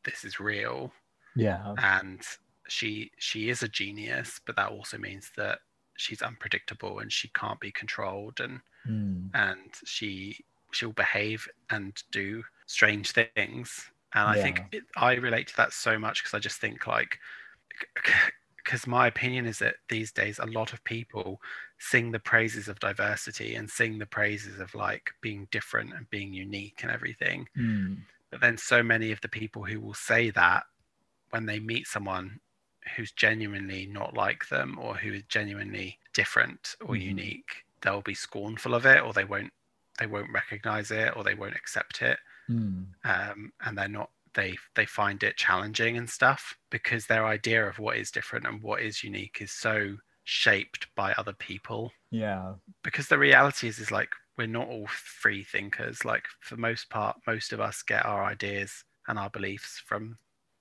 [0.04, 0.92] this is real.
[1.36, 1.74] Yeah.
[1.78, 2.20] And
[2.68, 5.60] she she is a genius but that also means that
[5.96, 9.30] she's unpredictable and she can't be controlled and Mm.
[9.34, 10.38] and she
[10.72, 15.98] she'll behave and do strange things and i think it, i relate to that so
[15.98, 17.18] much because i just think like
[18.56, 21.40] because my opinion is that these days a lot of people
[21.78, 26.34] sing the praises of diversity and sing the praises of like being different and being
[26.34, 27.48] unique and everything.
[27.54, 28.08] Hmm.
[28.30, 30.64] But then so many of the people who will say that
[31.30, 32.40] when they meet someone
[32.96, 37.02] who's genuinely not like them or who is genuinely different or Mhm.
[37.02, 39.52] unique, they'll be scornful of it or they won't
[39.98, 42.18] they won't recognize it or they won't accept it.
[42.48, 42.82] Hmm.
[43.04, 47.78] Um, and they're not they they find it challenging and stuff because their idea of
[47.78, 52.54] what is different and what is unique is so shaped by other people Yeah.
[52.84, 57.16] because the reality is is like we're not all free thinkers like for most part
[57.26, 60.18] most of us get our ideas and our beliefs from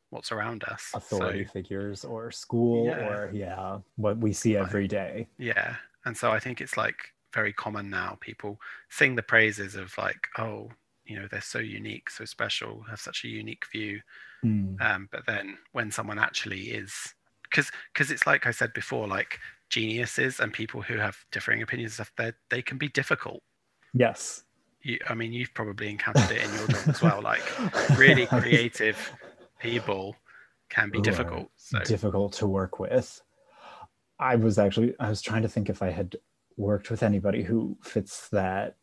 [0.09, 3.07] what's around us Authority so figures or school Yeah.
[3.09, 5.27] or yeah, what we see every day.
[5.37, 6.95] yeah and so i think it's like
[7.33, 8.57] very common now people
[8.89, 10.69] sing the praises of like oh
[11.07, 14.01] you know they're so unique so special have such a unique view
[14.43, 14.75] Hmm.
[14.79, 19.39] um, but then when someone actually is because because it's like i said before like
[19.69, 23.41] geniuses and people who have differing opinions of they they can be difficult
[23.93, 24.43] Yes.
[24.81, 27.21] you, I mean, you've probably encountered it in your job as well.
[27.21, 27.43] Like
[27.97, 28.97] really creative
[29.59, 30.15] people
[30.69, 31.49] can be difficult.
[31.55, 33.21] So difficult to work with.
[34.19, 36.15] I was actually I was trying to think if I had
[36.57, 38.77] worked with anybody who fits that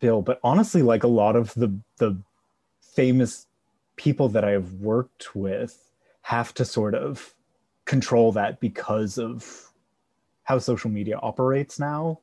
[0.00, 2.18] bill, but honestly, like a lot of the the
[2.80, 3.46] famous
[3.96, 5.90] people that I've worked with
[6.22, 7.34] have to sort of
[7.84, 9.70] control that because of
[10.44, 12.20] how social media operates now.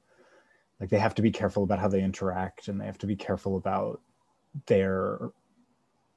[0.80, 3.16] Like they have to be careful about how they interact and they have to be
[3.16, 4.02] careful about
[4.66, 5.20] their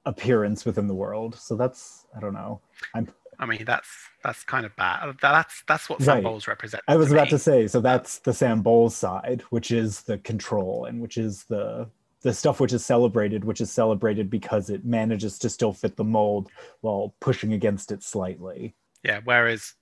[0.07, 1.35] appearance within the world.
[1.35, 2.61] So that's I don't know.
[2.95, 3.89] I'm I mean, that's
[4.23, 5.17] that's kind of bad.
[5.21, 6.07] That's that's what Right.
[6.17, 6.85] Sam Bowles represents.
[6.89, 7.31] I was to about me.
[7.31, 11.45] to say, so that's the Sam Bowles side, which is the control and which is
[11.45, 11.89] the
[12.23, 16.05] the stuff which is celebrated, which is celebrated because it manages to still fit the
[16.05, 16.49] mold
[16.81, 18.75] while pushing against it slightly.
[19.03, 19.21] Yeah.
[19.25, 19.75] Whereas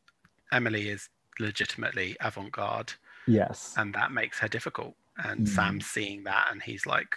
[0.51, 2.95] Emily is legitimately avant-garde,
[3.29, 3.75] Yes.
[3.77, 4.95] and that makes her difficult.
[5.17, 5.49] And Mm.
[5.49, 7.17] Sam's seeing that, and he's like,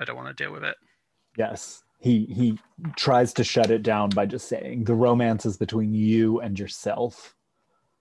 [0.00, 0.76] I don't want to deal with it.
[1.36, 1.84] Yes.
[2.02, 2.58] He he
[2.96, 7.34] tries to shut it down by just saying the romance is between you and yourself.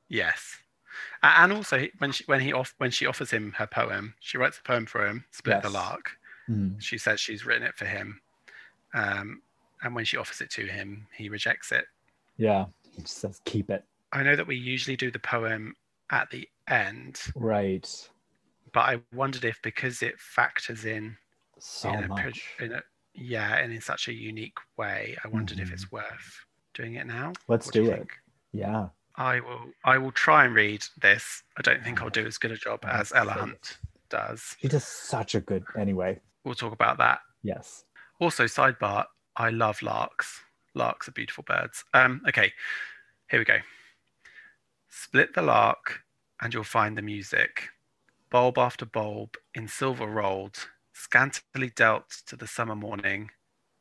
[0.10, 0.58] Yes.
[1.24, 4.58] And also, when she when he off when she offers him her poem, she writes
[4.58, 6.18] a poem for him, "Split the Lark."
[6.50, 6.82] Mm.
[6.82, 8.20] she says she's written it for him
[8.96, 9.42] um,
[9.84, 11.86] and when she offers it to him he rejects it
[12.36, 12.66] Yeah.
[12.96, 13.86] He just says keep it.
[14.12, 15.76] i know that we usually do the poem
[16.10, 17.88] at the end Right.
[18.74, 21.16] but i wondered if because it factors in
[21.60, 22.44] So in a, much.
[22.60, 22.82] in a
[23.14, 25.74] yeah and in such a unique way i wondered if Mhm.
[25.74, 27.98] it's worth doing it now Let's What do do it.
[27.98, 28.20] think?
[28.54, 28.90] Yeah.
[29.16, 32.52] i will i will try and read this i don't think i'll do as good
[32.52, 33.78] a job as ella hunt
[34.10, 36.20] does She does such a good anyway.
[36.44, 37.86] we'll talk about that Yes.
[38.20, 40.44] Also, sidebar, I love larks.
[40.76, 41.84] Larks are beautiful birds.
[41.92, 42.54] Um, okay,
[43.32, 43.58] here we go.
[44.90, 46.02] Split the lark
[46.40, 47.70] and you'll find the music.
[48.30, 53.32] Bulb after bulb in silver rolled, scantily dealt to the summer morning,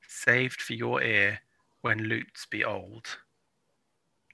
[0.07, 1.41] saved for your ear
[1.83, 3.19] when lutes be old.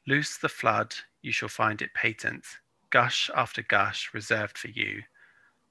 [0.07, 2.45] Loose the flood, you shall find it patent,
[2.91, 5.03] gush after gush reserved for you.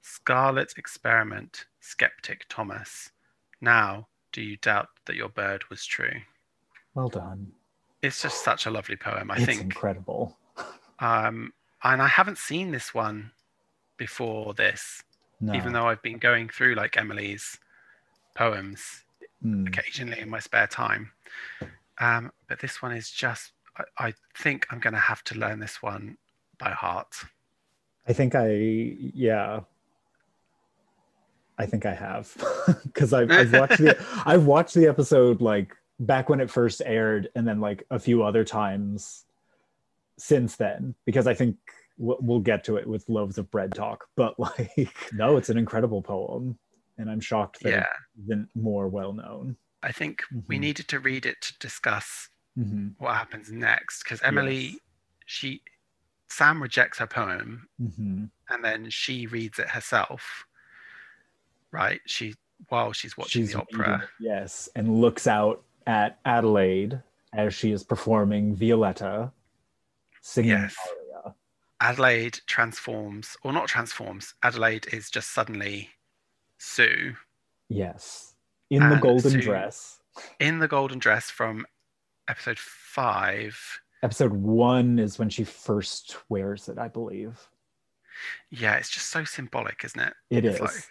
[0.02, 3.10] Scarlet experiment, skeptic Thomas.
[3.60, 6.20] Now, do you doubt that your bird was true?
[6.94, 7.52] Well done.
[8.02, 9.30] It's just such a lovely poem.
[9.30, 9.48] I think.
[9.48, 10.36] it's think, incredible.
[11.00, 13.32] um, and I haven't seen this one
[13.96, 15.02] before this,
[15.40, 15.54] No.
[15.54, 17.58] even though I've been going through like Emily's
[18.34, 19.02] poems
[19.44, 19.68] Mm.
[19.68, 21.10] occasionally in my spare time.
[22.00, 25.60] Um, but this one is just, I, I think I'm going to have to learn
[25.60, 26.16] this one
[26.58, 27.14] by heart.
[28.08, 29.60] I think I yeah.
[31.58, 32.34] I think I have
[32.84, 33.96] because I've, I've watched the
[34.26, 38.22] I've watched the episode like back when it first aired, and then like a few
[38.22, 39.24] other times
[40.18, 40.94] since then.
[41.04, 41.56] Because I think
[41.98, 46.02] we'll, get to it with loaves of bread talk, but like no, it's an incredible
[46.02, 46.58] poem,
[46.98, 47.86] and I'm shocked that Yeah.
[48.18, 49.56] it isn't more well known.
[49.82, 50.60] I think we Mhm.
[50.60, 54.78] needed to read it to discuss hmm what happens next because Emily, Yes.
[55.26, 55.62] she,
[56.28, 60.46] Sam rejects her poem hmm and then she reads it herself.
[61.72, 62.00] Right?
[62.06, 62.34] She
[62.68, 64.02] while she's watching She's the opera.
[64.04, 67.02] it, yes, and looks out at Adelaide
[67.34, 69.30] as she is performing Violetta
[70.22, 70.74] singing Yes.
[71.80, 74.34] Adelaide transforms, or not transforms.
[74.42, 75.90] Adelaide is just suddenly
[76.58, 77.14] Sue
[77.68, 78.34] Yes,
[78.70, 80.00] in the golden Sue- dress.
[80.40, 81.66] in the golden dress from
[82.28, 83.58] episode five.
[84.02, 87.38] Episode one is when she first wears it, I believe.
[88.50, 90.14] Yeah, it's just so symbolic, isn't it?
[90.30, 90.60] It it's is.
[90.60, 90.84] like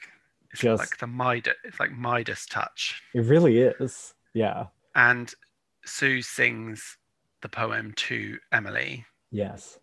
[0.52, 1.56] it's Just- like the Midas.
[1.64, 3.02] It's like Midas touch.
[3.14, 4.14] It really is.
[4.34, 4.68] Yeah.
[4.94, 5.34] And
[5.86, 6.98] Sue sings
[7.42, 9.80] the poem to Emily, Yes.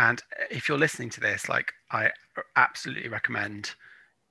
[0.00, 2.10] And if you're listening to this, like I
[2.56, 3.72] absolutely recommend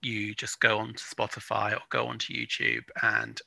[0.02, 3.40] you just go onto Spotify or go onto YouTube and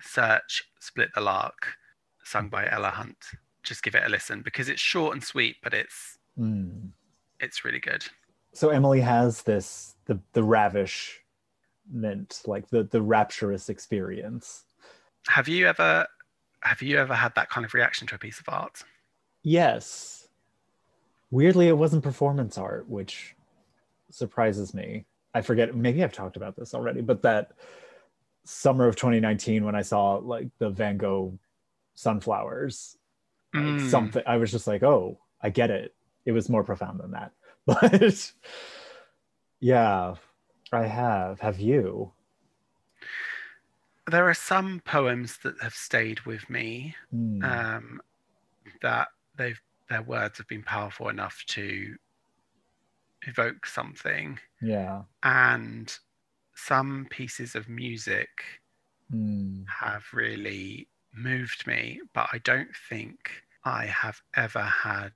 [0.00, 1.74] search Split the Lark,
[2.24, 3.16] sung by Ella Hunt.
[3.62, 6.90] Just give it a listen because it's short and sweet, but it's Mm.
[7.38, 8.04] it's really good.
[8.52, 14.64] So Emily has this the the ravishment, like the the rapturous experience.
[15.28, 16.08] Have you ever
[16.62, 18.82] have you ever had that kind of reaction to a piece of art?
[19.42, 20.19] Yes.
[21.30, 23.36] Weirdly, it wasn't performance art, which
[24.10, 25.04] surprises me.
[25.34, 27.52] I forget, maybe I've talked about this already, but that
[28.44, 31.38] summer of 2019 when I saw like the Van Gogh
[31.94, 32.96] sunflowers,
[33.54, 33.90] like Mm.
[33.90, 35.94] something, I was just like, oh, I get it.
[36.24, 37.32] It was more profound than that.
[37.66, 38.32] But
[39.60, 40.14] yeah,
[40.72, 41.40] I have.
[41.40, 42.12] Have you?
[44.06, 47.44] There are some poems that have stayed with me Hmm.
[47.44, 48.02] um,
[48.82, 49.60] that they've
[49.90, 51.96] their words have been powerful enough to
[53.22, 55.04] evoke something yeah.
[55.22, 55.98] and
[56.56, 58.62] some pieces of music
[59.10, 59.74] Hmm.
[59.80, 65.12] have really moved me but i don't think i have ever had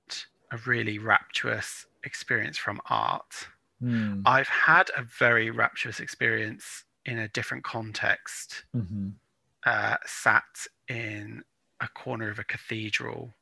[0.51, 3.49] a really rapturous experience from art
[3.81, 4.25] Hmm.
[4.25, 9.19] i've had a very rapturous experience in a different context Mhm.
[9.65, 11.43] uh, sat in
[11.81, 13.35] a corner of a cathedral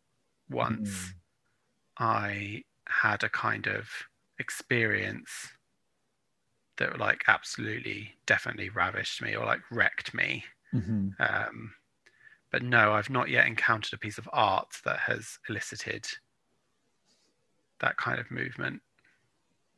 [0.48, 1.21] once Mm.
[1.98, 3.88] I had a kind of
[4.38, 5.30] experience
[6.78, 11.14] that like absolutely definitely ravished me or like wrecked me Mhm.
[11.20, 11.74] um,
[12.50, 16.06] but no I've not yet encountered a piece of art that has elicited
[17.80, 18.80] that kind of movement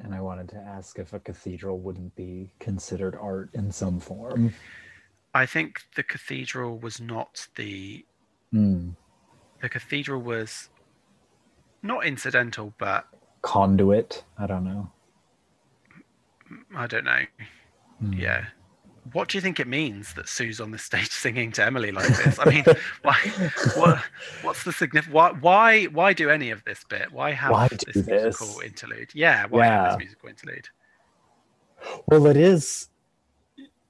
[0.00, 4.52] And I wanted to ask if a cathedral wouldn't be considered art in some form.
[5.32, 8.04] I think the cathedral was not the
[8.50, 8.90] Hmm.
[9.60, 10.68] the cathedral was
[11.84, 13.06] not incidental but
[13.42, 14.24] Conduit.
[14.38, 14.90] I don't know.
[16.74, 17.24] I don't know
[18.00, 18.12] Hmm.
[18.14, 18.46] Yeah.
[19.12, 22.08] What do you think it means that Sue's on the stage singing to Emily like
[22.08, 22.38] this?
[22.40, 22.64] I mean,
[23.02, 23.14] why?
[23.76, 24.02] What?
[24.42, 25.12] What's the significance?
[25.12, 25.30] Why?
[25.32, 25.84] Why?
[25.84, 27.12] Why do any of this bit?
[27.12, 29.10] Why have Why this do musical interlude?
[29.14, 29.46] Yeah.
[29.48, 29.88] Why have Yeah.
[29.90, 30.68] this musical interlude?
[32.06, 32.88] Well, it is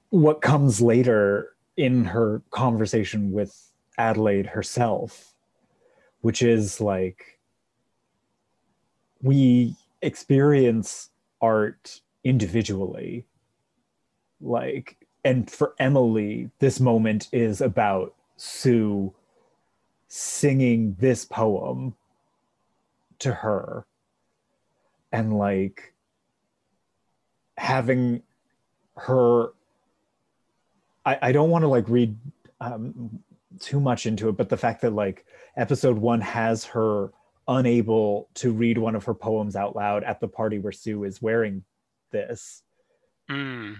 [0.09, 5.33] what comes later in her conversation with Adelaide herself,
[6.21, 7.34] which is like
[9.25, 11.09] we experience
[11.41, 13.25] art individually.
[14.39, 19.13] Like, and for Emily, this moment is about Sue
[20.07, 21.95] singing this poem
[23.17, 23.87] to her
[25.11, 25.93] and like
[27.57, 28.21] having
[28.95, 29.53] her
[31.05, 32.15] I, I don't want to like read
[32.61, 33.19] um,
[33.59, 35.25] too much into it, but the fact that like
[35.57, 37.11] episode one has her
[37.47, 41.21] unable to read one of her poems out loud at the party where Sue is
[41.21, 41.63] wearing
[42.11, 42.61] this,
[43.29, 43.77] Mm,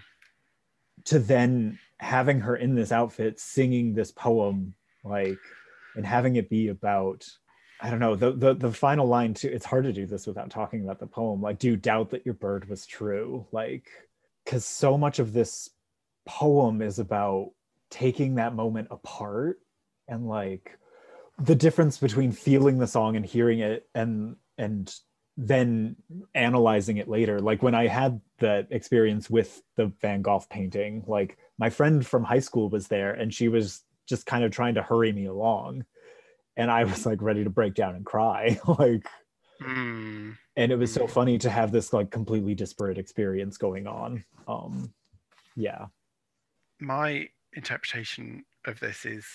[1.06, 4.74] to then having her in this outfit singing this poem,
[5.04, 5.40] like,
[5.96, 7.28] and having it be about
[7.80, 9.50] I don't know the the the final line too.
[9.50, 11.42] It's hard to do this without talking about the poem.
[11.42, 13.46] Like, do you doubt that your bird was true?
[13.52, 13.90] Like,
[14.44, 15.70] because so much of this
[16.26, 17.52] poem is about
[17.90, 19.60] taking that moment apart
[20.08, 20.78] and like
[21.38, 24.94] the difference between feeling the song and hearing it and and
[25.38, 25.98] then
[26.34, 27.40] analyzing it later.
[27.42, 32.24] Like when i had that experience with the van gogh painting like my friend from
[32.24, 35.86] high school was there and she was just kind of trying to hurry me along.
[36.58, 39.08] And i was like ready to break down and cry like
[39.62, 41.10] mm, and it was so Mm.
[41.12, 44.24] funny to have this like completely disparate experience going on.
[44.48, 44.94] Um
[45.58, 45.88] yeah.
[46.80, 49.26] My interpretation of this is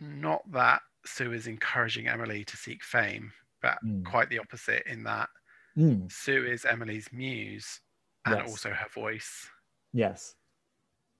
[0.00, 4.04] not that Sue is encouraging Emily to seek fame, but Mm.
[4.04, 4.86] quite the opposite.
[4.86, 5.28] In that
[5.76, 7.80] Mm, Sue is Emily's muse
[8.24, 8.48] and Yes.
[8.48, 9.48] also her voice.
[9.92, 10.34] yes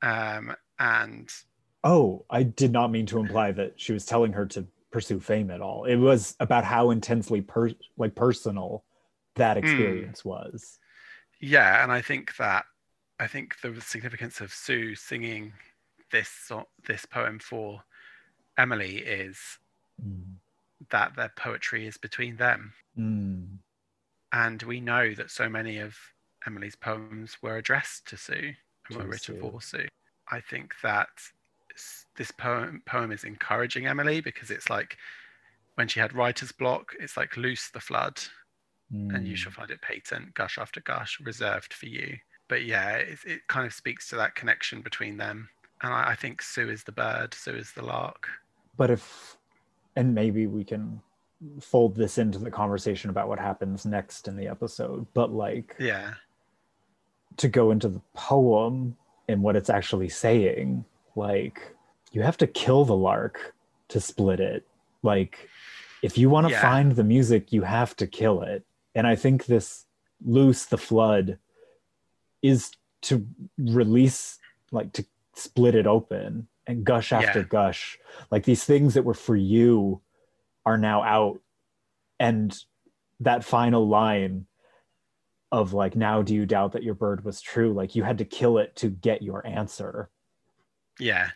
[0.03, 1.31] Um, and
[1.85, 5.51] Oh, I did not mean to imply that she was telling her to pursue fame
[5.51, 5.85] at all.
[5.85, 8.85] It was about how intensely per- like personal
[9.37, 10.79] that experience was.
[11.41, 12.65] Yeah, and I think that
[13.21, 15.53] I think the significance of Sue singing
[16.11, 16.51] this
[16.87, 17.85] this poem for
[18.59, 19.59] Emily is
[20.05, 20.35] Mm.
[20.91, 23.59] that their poetry is between them, Mm.
[24.33, 25.97] and we know that so many of
[26.47, 28.55] Emily's poems were addressed to Sue
[28.89, 29.41] and were written Sue.
[29.41, 29.89] for Sue.
[30.31, 31.09] I think that
[32.17, 34.97] this poem poem is encouraging Emily because it's like
[35.75, 38.21] when she had writer's block, it's like loose the flood
[38.91, 39.37] and you Mm.
[39.37, 42.19] shall find it patent, gush after gush, reserved for you.
[42.49, 45.49] But yeah, it, it kind of speaks to that connection between them.
[45.83, 48.29] And I, I think Sue is the bird, Sue is the lark.
[48.77, 49.36] But if,
[49.97, 51.01] and maybe we can
[51.61, 56.15] fold this into the conversation about what happens next in the episode, but like Yeah.
[57.39, 58.97] to go into the poem
[59.29, 60.85] and what it's actually saying,
[61.15, 61.75] like
[62.13, 63.55] you have to kill the lark
[63.89, 64.67] to split it.
[65.03, 65.49] Like
[66.03, 66.63] if you want to Yeah.
[66.63, 68.65] find the music, you have to kill it.
[68.95, 69.85] And I think this
[70.25, 71.39] loose the flood
[72.43, 72.73] is
[73.03, 73.27] to
[73.59, 74.39] release
[74.73, 77.47] like to split it open and gush after Yeah.
[77.49, 77.99] gush.
[78.31, 80.03] Like these things that were for you
[80.65, 81.41] are now out.
[82.19, 82.57] And
[83.21, 84.47] that final line
[85.53, 88.25] of like now do you doubt that your bird was true like you had to
[88.25, 90.11] kill it to get your answer
[90.99, 91.29] Yeah.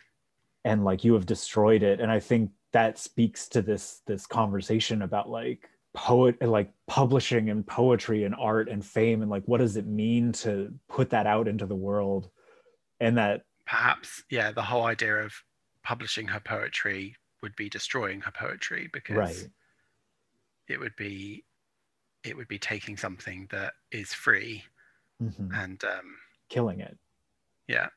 [0.65, 5.01] and like you have destroyed it and i think that speaks to this this conversation
[5.01, 9.77] about like poet like publishing and poetry and art and fame and like what does
[9.77, 12.29] it mean to put that out into the world
[12.99, 15.33] and that Perhaps, yeah, the whole idea of
[15.81, 19.49] publishing her poetry would be destroying her poetry because right.
[20.67, 21.45] it would be
[22.25, 24.65] it would be taking something that is free
[25.23, 25.55] Mhm.
[25.55, 26.17] and um
[26.49, 26.97] killing it.
[27.69, 27.87] Yeah.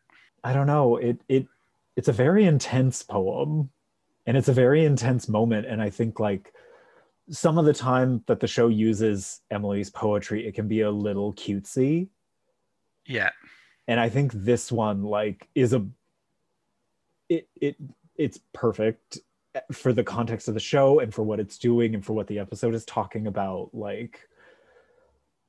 [0.44, 0.96] I don't know.
[0.96, 1.48] It it
[1.96, 3.68] it's a very intense poem
[4.26, 5.66] and it's a very intense moment.
[5.66, 6.54] And I think like
[7.30, 11.34] some of the time that the show uses Emily's poetry it can be a little
[11.34, 12.10] cutesy.
[13.06, 13.32] Yeah
[13.88, 15.86] and I think this one like is a
[17.28, 17.76] it it
[18.16, 19.18] it's perfect
[19.72, 22.38] for the context of the show and for what it's doing and for what the
[22.38, 23.70] episode is talking about.
[23.72, 24.28] Like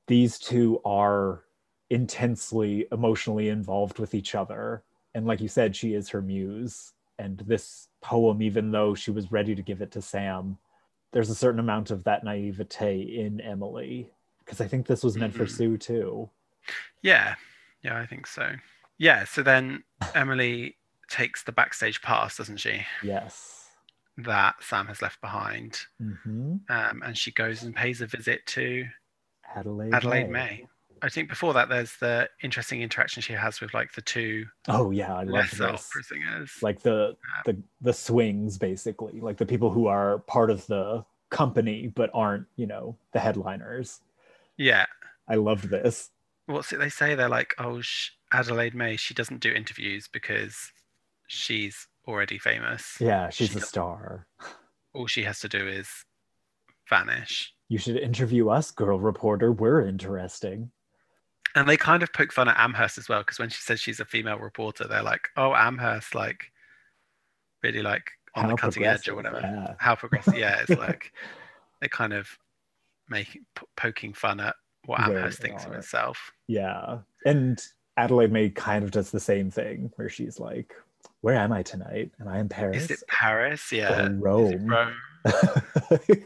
[0.07, 1.43] these two are
[1.89, 4.83] intensely emotionally involved with each other.
[5.13, 6.93] And like you said she is her muse.
[7.17, 10.57] And this poem even though she was ready to give it to Sam
[11.11, 14.11] there's a certain amount of that naivete in Emily.
[14.39, 15.49] Because I think this was meant for Mhm.
[15.49, 16.29] Sue too.
[17.01, 17.35] Yeah
[17.85, 18.51] yeah i think so.
[18.97, 19.83] Yeah so then
[20.13, 20.75] emily
[21.09, 22.85] takes the backstage pass doesn't she?
[23.03, 23.69] Yes.
[24.17, 25.79] That sam has left behind.
[25.99, 28.85] Hmm um, and she goes and pays a visit to
[29.55, 30.65] Adelaide, adelaide may.
[31.01, 34.91] I think before that there's the interesting interaction she has with like the two Oh
[34.91, 35.61] yeah, I love this.
[35.61, 37.15] opera singers Like the
[37.45, 42.47] the the swings basically, like the people who are part of the company but aren't,
[42.55, 43.99] you know, the headliners.
[44.57, 44.85] yeah.
[45.27, 46.11] I loved this.
[46.47, 50.71] What's it they say they're like oh sh- adelaide may she doesn't do interviews because
[51.27, 54.27] she's already famous Yeah, she's She a star.
[54.93, 55.89] all she has to do is
[56.89, 59.51] vanish You should interview us, girl reporter.
[59.51, 60.71] We're interesting.
[61.55, 63.99] and they kind of poke fun at amherst as well because when she says she's
[63.99, 66.51] a female reporter they're like oh amherst like
[67.63, 69.73] really like on How the cutting edge or whatever yeah.
[69.79, 71.11] how progressive yeah it's like
[71.81, 72.27] they kind of
[73.09, 75.77] making p- poking fun at what Where amherst they thinks of are.
[75.77, 76.99] itself Yeah.
[77.25, 77.61] And
[77.97, 80.73] Adelaide May kind of does the same thing where she's like,
[81.21, 82.11] Where am I tonight?
[82.21, 82.83] Am I in Paris?
[82.85, 84.67] is it paris yeah Is it Rome?
[84.67, 84.93] Rome?
[85.25, 86.19] And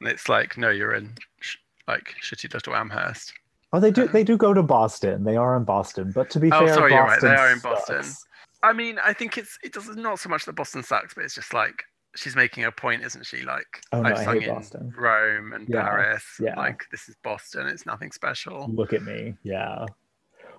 [0.02, 1.56] it's like, no, you're in sh-
[1.86, 3.32] like shitty little Amherst.
[3.72, 5.24] oh, they do Um, they do go to Boston.
[5.24, 6.12] They are in Boston.
[6.14, 7.20] But to be Oh, fair, sorry, you're right.
[7.20, 8.02] They Boston are in Boston.
[8.02, 8.24] sucks.
[8.62, 11.34] I mean, I think it's it does not so much that Boston sucks, but it's
[11.34, 11.82] just like
[12.18, 13.42] she's making a point, isn't she?
[13.42, 14.92] Like Oh, no, I've sung in Boston.
[14.96, 16.24] Rome and Yeah, Paris.
[16.40, 16.56] yeah.
[16.56, 17.66] Like this is Boston.
[17.66, 18.68] It's nothing special.
[18.72, 19.34] Look at me.
[19.42, 19.86] Yeah.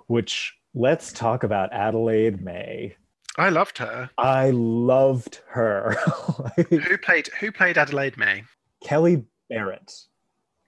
[0.07, 2.95] Which let's talk about Adelaide May.
[3.37, 4.09] I loved her.
[4.17, 5.95] I loved her.
[6.57, 8.43] Like, Who played who played Adelaide May?
[8.83, 9.91] Kelli Barrett.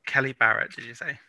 [0.08, 1.20] Kelli Barrett, did you say?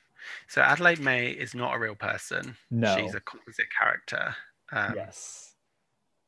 [0.49, 2.57] So Adelaide May is not a real person.
[2.71, 2.97] No.
[2.97, 4.35] She's a composite character.
[4.73, 5.55] Um, yes.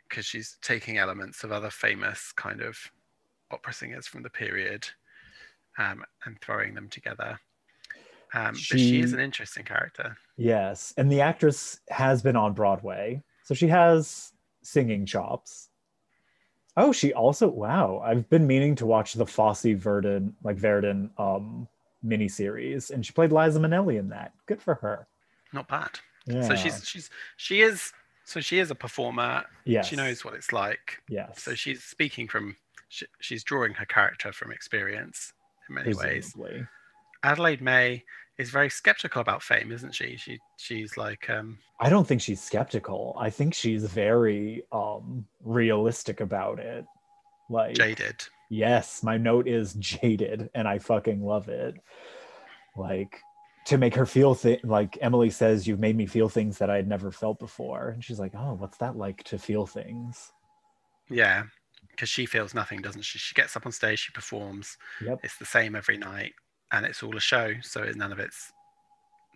[0.09, 2.77] because she's taking elements of other famous kind of
[3.51, 4.87] opera singers from the period
[5.79, 7.39] um, and throwing them together.
[8.33, 10.17] Um, But she is an interesting character.
[10.37, 10.93] Yes.
[10.97, 13.23] And the actress has been on Broadway.
[13.45, 14.33] So she has
[14.63, 15.69] singing chops.
[16.77, 18.03] Oh, she also wow.
[18.05, 21.69] I've been meaning to watch the Fosse Verdon, like Verdon um
[22.05, 24.33] miniseries, and she played Liza Minnelli in that.
[24.47, 25.07] Good for her.
[25.53, 26.01] Not bad.
[26.27, 26.43] Yeah.
[26.43, 27.93] So she's she's she is
[28.25, 29.45] so she is a performer.
[29.65, 29.87] yes.
[29.87, 31.01] She knows what it's like.
[31.09, 31.43] Yes.
[31.43, 32.57] So she's speaking from
[32.89, 35.33] she, she's drawing her character from experience
[35.69, 36.33] in many ways.
[36.33, 36.67] presumably.
[37.23, 38.05] Adelaide May
[38.39, 40.17] is very skeptical about fame, isn't she?
[40.17, 43.17] She she's like um I don't think she's skeptical.
[43.19, 46.85] I think she's very um realistic about it.
[47.49, 48.25] Like jaded.
[48.51, 51.77] yes, my note is jaded and I fucking love it.
[52.77, 53.21] Like
[53.67, 56.89] to make her feel th- like Emily says you've made me feel things that I'd
[56.89, 57.89] never felt before.
[57.91, 60.33] And she's like, "Oh, what's that like to feel things?"
[61.09, 61.45] Yeah.
[61.95, 63.19] Because she feels nothing, doesn't she?
[63.19, 64.77] She gets up on stage, she performs.
[65.05, 65.21] Yep.
[65.23, 66.35] It's the same every night,
[66.73, 67.55] and it's all a show.
[67.63, 68.53] So none of it's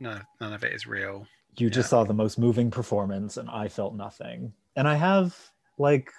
[0.00, 1.26] no, none of it is real.
[1.56, 4.52] You just saw the most moving performance and I felt nothing.
[4.76, 5.36] And I have
[5.76, 6.12] like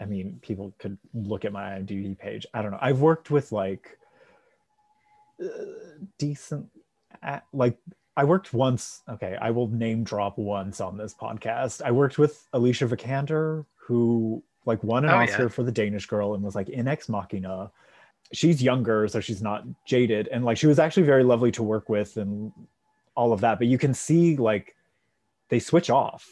[0.00, 2.46] I mean, people could look at my IMDb page.
[2.52, 2.78] I don't know.
[2.80, 3.98] I've worked with like
[5.42, 5.48] uh,
[6.18, 6.66] decent,
[7.52, 7.78] like
[8.16, 9.02] I worked once.
[9.08, 11.82] Okay, I will name drop once on this podcast.
[11.82, 15.48] I worked with Alicia Vikander, who like won an Oh, Oscar yeah.
[15.48, 17.70] for The Danish Girl and was like in Ex Machina.
[18.32, 21.88] She's younger, so she's not jaded, and like she was actually very lovely to work
[21.88, 22.52] with and
[23.14, 23.58] all of that.
[23.58, 24.74] But you can see like
[25.48, 26.28] they switch off.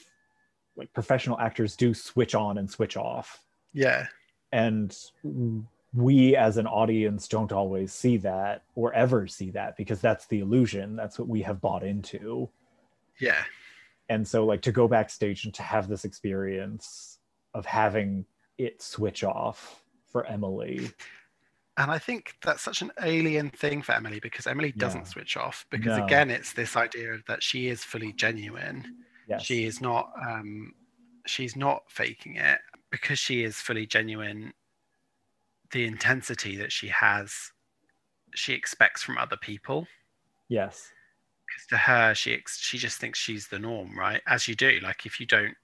[0.77, 3.41] Like professional actors do switch on and switch off
[3.73, 4.09] Yeah.
[4.51, 4.93] and
[5.97, 10.41] we as an audience don't always see that or ever see that because that's the
[10.41, 12.49] illusion that's what we have bought into
[13.21, 13.45] Yeah.
[14.09, 17.14] and so like to go backstage and to have this experience
[17.55, 18.27] of having
[18.59, 20.91] it switch off for emily
[21.77, 25.13] And I think that's such an alien thing for Emily because Emily doesn't Yeah.
[25.15, 25.67] switch off.
[25.71, 26.05] Because No.
[26.05, 29.05] again, it's this idea that she is fully genuine.
[29.29, 30.13] yes She is not.
[30.25, 30.75] Um,
[31.27, 34.55] she's not faking it because she is fully genuine.
[35.73, 37.51] The intensity that she has,
[38.37, 39.89] she expects from other people.
[40.49, 40.93] yes
[41.49, 44.23] Because to her, she ex- she just thinks she's the norm, right?
[44.29, 44.79] As you do.
[44.81, 45.57] Like if you don't,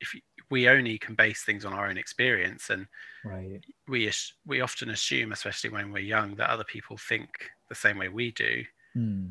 [0.00, 0.20] if you,
[0.50, 2.86] we only can base things on our own experience, and
[3.24, 4.10] right we
[4.46, 8.32] we often assume, especially when we're young, that other people think the same way we
[8.32, 8.64] do.
[8.94, 9.26] Hmm.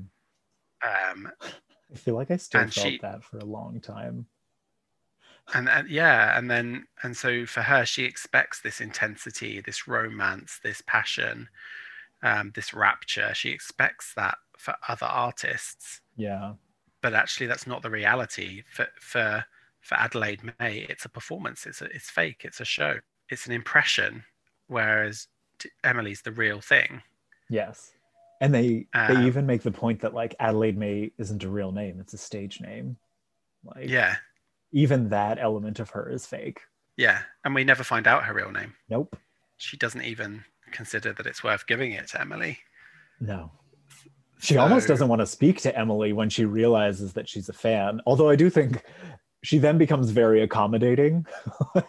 [0.84, 1.32] Um,
[1.92, 4.28] i feel like i still felt she- that for a long time
[5.54, 10.60] and, and yeah, and then and so for her, she expects this intensity, this romance,
[10.64, 11.50] this passion,
[12.24, 13.32] um, this rapture.
[13.36, 16.54] She expects that for other artists, yeah
[17.06, 18.64] but actually, that's not the reality.
[18.68, 19.46] For for
[19.86, 21.66] for Adelaide May, it's a performance.
[21.66, 22.42] It's a, it's fake.
[22.44, 22.96] It's a show.
[23.30, 24.24] It's an impression.
[24.68, 25.28] Whereas
[25.84, 27.02] Emily's the real thing.
[27.50, 27.92] yes
[28.42, 31.72] and they they Um, even make the point that like adelaide may isn't a real
[31.72, 32.98] name it's a stage name
[33.64, 34.16] like Yeah,
[34.74, 36.60] even that element of her is fake
[36.98, 37.20] yeah.
[37.44, 38.74] And we never find out her real name.
[38.90, 39.16] nope
[39.58, 42.60] She doesn't even consider that it's worth giving it to Emily.
[43.22, 43.52] No.
[44.40, 48.02] She almost doesn't want to speak to Emily when she realizes that she's a fan.
[48.06, 48.84] Although I do think
[49.46, 51.26] she then becomes very accommodating.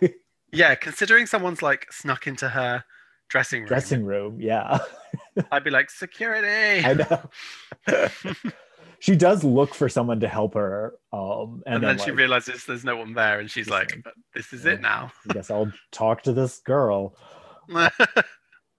[0.53, 2.85] Yeah, considering someone's like snuck into her
[3.29, 4.79] dressing room, Dressing room, yeah.
[5.53, 6.87] I'd be like, security.
[6.87, 8.53] I know.
[9.01, 10.95] she does look for someone to help her.
[11.13, 14.03] Um, and, and then, she like, realizes there's no one there, and she's like,
[14.35, 17.17] "This is it now." I guess I'll talk to this girl.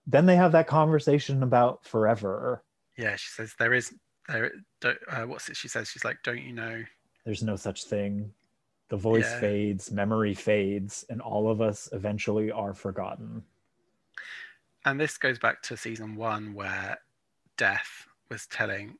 [0.07, 2.63] Then they have that conversation about forever.
[2.97, 3.93] yeah, she says there is
[4.29, 4.51] there.
[4.79, 5.57] Don't, uh, what's it?
[5.57, 6.83] She says she's like, "Don't you know?"
[7.25, 8.31] There's no such thing.
[8.89, 9.39] The voice Yeah.
[9.39, 13.43] fades, memory fades, and all of us eventually are forgotten.
[14.85, 16.97] And this goes back to season one, where
[17.57, 18.97] Death was telling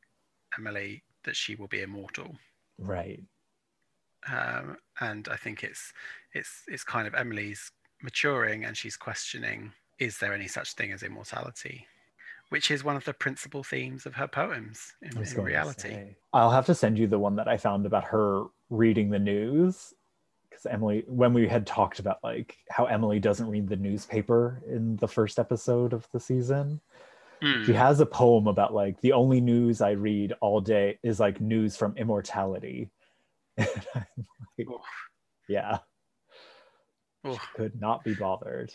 [0.57, 2.37] Emily that she will be immortal.
[2.77, 3.23] Right.
[4.29, 5.93] um, and I think it's
[6.33, 7.71] it's it's kind of Emily's
[8.01, 11.87] maturing and she's questioning is there any such thing as immortality,
[12.49, 16.15] which is one of the principal themes of her poems in, in reality.
[16.33, 19.93] I'll have to send you the one that I found about her reading the news.
[20.49, 24.95] Because Emily, when we had talked about like how Emily doesn't read the newspaper in
[24.97, 26.81] the first episode of the season,
[27.41, 27.63] Hmm.
[27.65, 31.39] she has a poem about like the only news I read all day is like
[31.39, 32.89] news from immortality.
[33.57, 34.05] And I'm
[34.57, 34.67] like,
[35.47, 35.77] yeah,
[37.27, 37.39] Oof.
[37.55, 38.73] could not be bothered.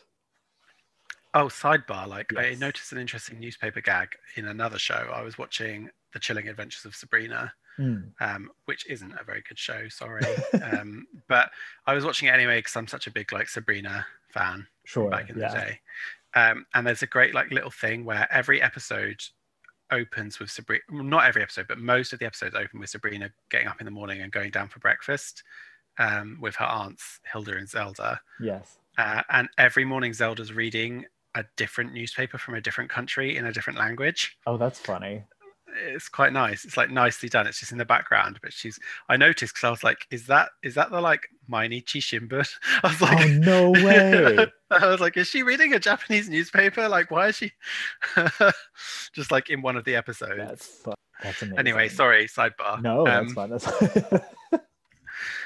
[1.35, 2.07] Oh, sidebar!
[2.07, 5.11] Like I noticed an interesting newspaper gag in another show.
[5.13, 7.97] I was watching The Chilling Adventures of Sabrina, Hmm.
[8.21, 9.89] um, which isn't a very good show.
[9.89, 10.25] Sorry,
[10.63, 11.51] um, but
[11.87, 14.67] I was watching it anyway because I'm such a big like Sabrina fan.
[14.85, 15.11] Sure.
[15.11, 15.49] back in yeah.
[15.49, 15.81] the day.
[16.35, 19.23] Um, and there's a great like little thing where every episode
[19.91, 20.83] opens with Sabrina.
[20.91, 23.85] well, Not every episode, but most of the episodes open with Sabrina getting up in
[23.85, 25.43] the morning and going down for breakfast
[25.99, 28.21] um, with her aunts Hilda and Zelda.
[28.41, 28.79] Yes.
[28.99, 31.05] Uh, and every morning Zelda's reading
[31.35, 34.37] a different newspaper from a different country in a different language.
[34.47, 35.25] Oh, that's funny.
[35.75, 36.65] It's quite nice.
[36.65, 37.47] It's like nicely done.
[37.47, 38.79] It's just in the background, but she's.
[39.09, 42.47] I noticed because I was like, "Is that is that the like Mainichi Shimbun?"
[42.83, 44.47] I was like, oh no way.
[44.71, 46.89] I was like, is she reading a Japanese newspaper?
[46.89, 47.53] Like, why is she
[49.15, 50.37] just like in one of the episodes?
[50.37, 50.83] That's
[51.23, 51.59] that's amazing.
[51.59, 52.83] anyway, sorry, sidebar.
[52.83, 53.51] No, that's Um, fine.
[53.51, 54.21] That's fine.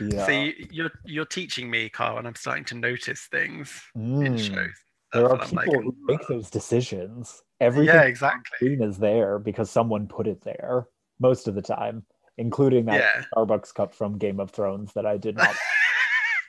[0.01, 0.27] yeah.
[0.27, 4.39] See, you're you're teaching me, Carl, and I'm starting to notice things in Mm.
[4.39, 4.75] shows.
[5.13, 7.43] There are people like, who make those decisions.
[7.61, 8.57] Everything yeah, exactly.
[8.57, 10.87] screen is there because someone put it there
[11.19, 12.05] most of the time,
[12.37, 13.25] including that Yeah.
[13.35, 15.57] Starbucks cup from Game of Thrones that I did not.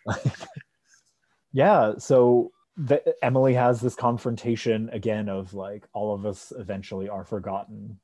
[1.53, 7.23] yeah, so the, Emily has this confrontation again of like all of us eventually are
[7.25, 7.99] forgotten,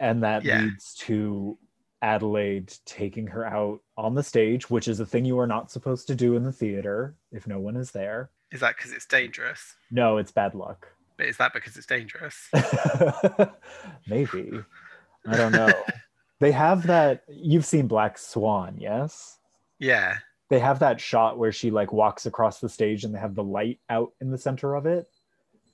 [0.00, 0.62] and that Yeah.
[0.62, 1.58] leads to
[2.00, 6.06] Adelaide taking her out on the stage, which is a thing you are not supposed
[6.06, 8.30] to do in the theater if no one is there.
[8.50, 9.74] Is that because it's dangerous?
[9.90, 10.88] No, it's bad luck.
[11.18, 12.48] But is that because it's dangerous?
[14.08, 14.62] Maybe.
[15.26, 15.72] I don't know.
[16.40, 19.38] they have that you've seen Black Swan, yes?
[19.78, 20.18] yeah.
[20.50, 23.44] They have that shot where she like walks across the stage and they have the
[23.44, 25.06] light out in the center of it.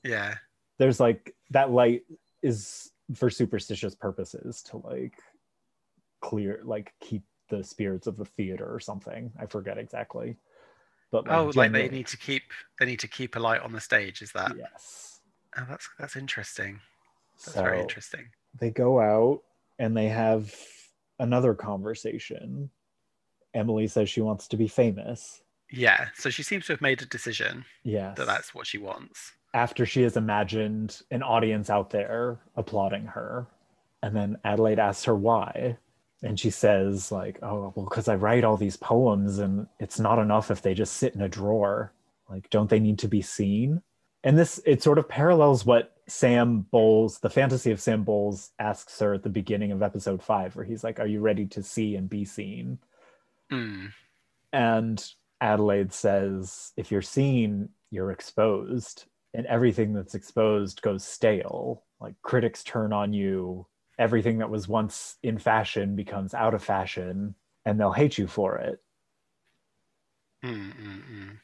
[0.02, 0.34] Yeah.
[0.78, 2.02] There's like that light
[2.42, 5.14] is for superstitious purposes to like
[6.20, 9.30] clear like keep the spirits of the theater or something.
[9.38, 10.38] I forget exactly.
[11.12, 12.42] But Oh, like they need to keep
[12.80, 14.22] they need to keep a light on the stage.
[14.22, 14.56] Is that?
[14.58, 15.13] yes.
[15.56, 16.80] Oh, that's that's interesting.
[17.44, 18.26] That's so very interesting.
[18.60, 19.42] they go out
[19.78, 20.54] and they have
[21.18, 22.70] another conversation.
[23.54, 25.42] Emily says she wants to be famous.
[25.70, 26.08] Yeah.
[26.16, 29.32] So she seems to have made a decision Yeah, that that's what she wants.
[29.54, 33.46] after she has imagined an audience out there applauding her.
[34.02, 35.76] And then Adelaide asks her why.
[36.22, 40.18] And she says, like, oh, well, because I write all these poems and it's not
[40.18, 41.92] enough if they just sit in a drawer.
[42.30, 43.82] Like, don't they need to be seen?
[44.24, 48.98] And this, it sort of parallels what Sam Bowles, the fantasy of Sam Bowles, asks
[48.98, 51.94] her at the beginning of episode five, where he's like, Are you ready to see
[51.94, 52.78] and be seen?
[53.52, 53.92] Mm.
[54.52, 55.04] And
[55.40, 59.04] Adelaide says, if you're seen, you're exposed,
[59.34, 61.84] and everything that's exposed goes stale.
[62.00, 63.66] Like critics turn on you,
[63.98, 68.56] everything that was once in fashion becomes out of fashion, and they'll hate you for
[68.56, 68.80] it.
[70.44, 71.38] Mm, mm, mm.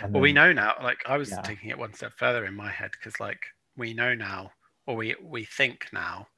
[0.00, 0.76] And Well, we know now.
[0.82, 1.42] Like I was Yeah.
[1.42, 4.52] taking it one step further in my head because, like, we know now,
[4.86, 6.28] or we we think now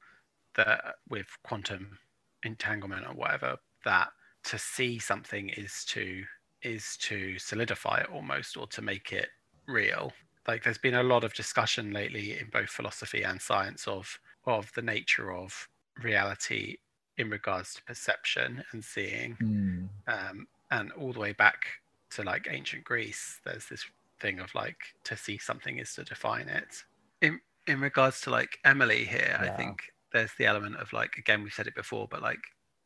[0.55, 1.99] that with quantum
[2.43, 4.09] entanglement or whatever, that
[4.45, 6.25] to see something is to
[6.61, 9.29] is to solidify it almost, or to make it
[9.67, 10.13] real.
[10.47, 14.71] Like, there's been a lot of discussion lately in both philosophy and science of of
[14.75, 16.77] the nature of reality
[17.17, 21.67] in regards to perception and seeing Mm, um, and all the way back
[22.15, 23.85] to like ancient Greece, there's this
[24.19, 26.83] thing of like to see something is to define it.
[27.21, 29.79] In in regards to like Emily here, I think
[30.13, 32.39] there's the element of like again we've said it before, but like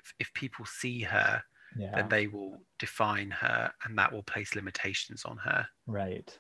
[0.04, 1.44] if, if people see her,
[1.78, 5.68] yeah, then they will define her, and that will place limitations on her.
[5.88, 6.38] right.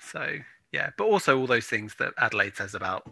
[0.00, 0.36] So
[0.72, 3.06] yeah, but also all those things that Adelaide says about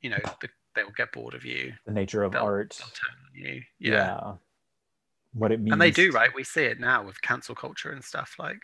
[0.00, 2.76] you know the, they will get bored of you, The nature of they'll, art.
[2.78, 3.62] they'll turn on you.
[3.78, 3.92] Yeah.
[3.92, 4.32] yeah.
[5.34, 5.72] What it means.
[5.72, 6.30] And they do, right?
[6.34, 8.36] We see it now with cancel culture and stuff.
[8.38, 8.62] Like,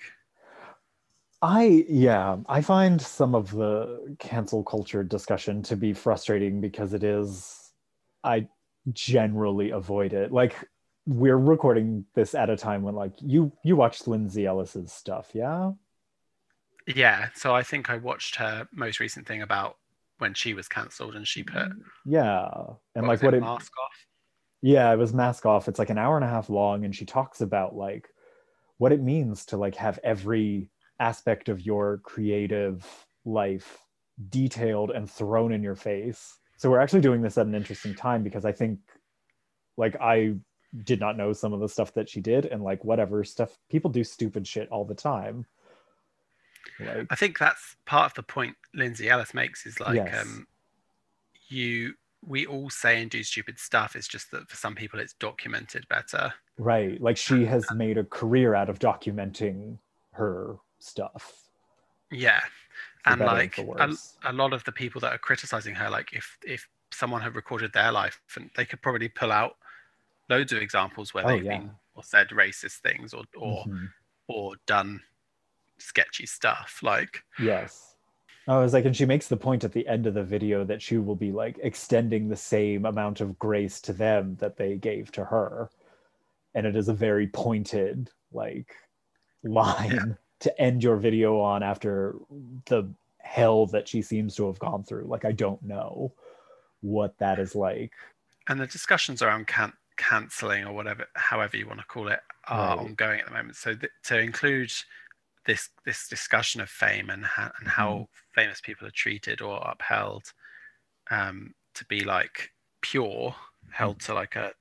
[1.43, 7.03] I yeah, I find some of the cancel culture discussion to be frustrating because it
[7.03, 7.73] is
[8.23, 8.49] I
[8.93, 10.33] generally avoid it.
[10.33, 10.55] Like
[11.07, 15.73] we're recording this at a time when like you you watched Lindsay Ellis's stuff, yeah?
[16.87, 17.29] yeah.
[17.35, 19.77] So I think I watched her most recent thing about
[20.19, 21.69] when she was cancelled and she put
[22.05, 22.49] Yeah.
[22.95, 24.07] And what like what it, mask off.
[24.63, 25.69] Yeah, it was mask off.
[25.69, 28.09] It's like an hour and a half long and she talks about like
[28.79, 32.87] what it means to like have every aspect of your creative
[33.25, 33.79] life
[34.29, 36.39] detailed and thrown in your face.
[36.57, 38.79] So we're actually doing this at an interesting time because I think
[39.77, 40.35] like I
[40.85, 43.91] did not know some of the stuff that she did and like whatever stuff people
[43.91, 45.47] do stupid shit all the time.
[46.79, 50.23] Like I think that's part of the point Lindsay Ellis makes is like Yes.
[50.23, 50.47] um,
[51.49, 51.95] you
[52.27, 53.97] we all say and do stupid stuff.
[53.97, 56.33] It's just that for some people it's documented better.
[56.59, 59.79] right, like she has made a career out of documenting
[60.13, 61.33] her stuff.
[62.11, 62.41] Yeah.
[63.07, 63.95] and like a,
[64.25, 67.73] a lot of the people that are criticizing her, like if if someone had recorded
[67.73, 69.57] their life and they could probably pull out
[70.29, 71.59] loads of examples where Oh, they've yeah.
[71.59, 73.89] been or said racist things or or Mhm.
[74.29, 75.01] or done
[75.79, 76.81] sketchy stuff.
[76.83, 77.90] Like Yes.
[78.49, 80.83] I was like, and she makes the point at the end of the video that
[80.83, 85.13] she will be like extending the same amount of grace to them that they gave
[85.13, 85.71] to her.
[86.55, 88.75] And it is a very pointed, like,
[89.45, 92.17] line to end your video on after
[92.67, 95.05] the hell that she seems to have gone through.
[95.05, 96.13] Like, I don't know
[96.81, 97.93] what that is like.
[98.49, 102.19] and the discussions around can- cancelling or whatever, however you want to call it,
[102.49, 102.87] are Right.
[102.87, 103.55] ongoing at the moment.
[103.55, 104.73] So th- to include
[105.51, 108.03] this this discussion of fame and ha- and how Mm-hmm.
[108.35, 110.25] famous people are treated or upheld
[111.11, 112.51] um, to be like
[112.83, 113.35] pure,
[113.71, 114.05] held Mm.
[114.07, 114.53] to like a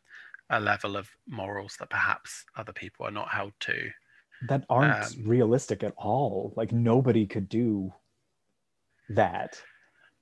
[0.49, 3.91] a level of morals that perhaps other people are not held to.
[4.41, 6.51] That aren't Um, realistic at all.
[6.57, 7.93] Like, nobody could do
[9.09, 9.65] that.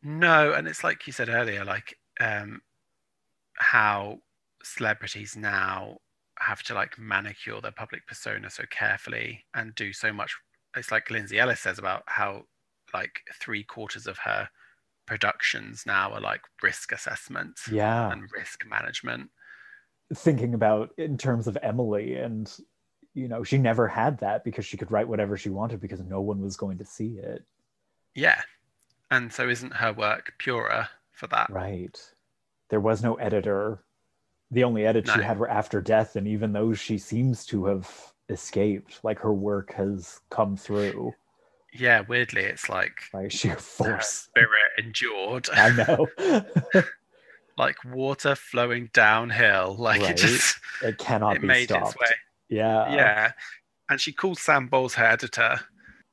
[0.01, 2.61] No, and it's like you said earlier, like um,
[3.55, 4.19] how
[4.63, 5.99] celebrities now
[6.39, 10.35] have to like manicure their public persona so carefully and do so much.
[10.77, 12.43] It's like Lindsay Ellis says about how
[12.93, 14.49] like three quarters of her
[15.05, 18.11] productions now are like risk assessment Yeah.
[18.11, 19.29] and risk management.
[20.13, 22.49] thinking about in terms of Emily and
[23.13, 26.21] you know, she never had that because she could write whatever she wanted because no
[26.21, 27.43] one was going to see it.
[28.13, 28.39] Yeah.
[29.09, 31.49] And so isn't her work purer for that?
[31.49, 31.99] Right.
[32.69, 33.83] There was no editor.
[34.51, 38.13] The only edits she had were after death, and even those she seems to have
[38.29, 38.99] escaped.
[39.03, 41.13] Like her work has come through
[41.73, 44.07] Yeah, weirdly, it's like by sheer force.
[44.29, 46.07] spirit endured, I know.
[47.57, 49.75] like water flowing downhill.
[49.77, 50.11] Like Right.
[50.11, 51.87] it just it cannot it be made stopped.
[51.93, 52.15] its way.
[52.49, 52.93] Yeah.
[52.93, 53.31] yeah.
[53.89, 55.59] And she calls Sam Bowles her editor,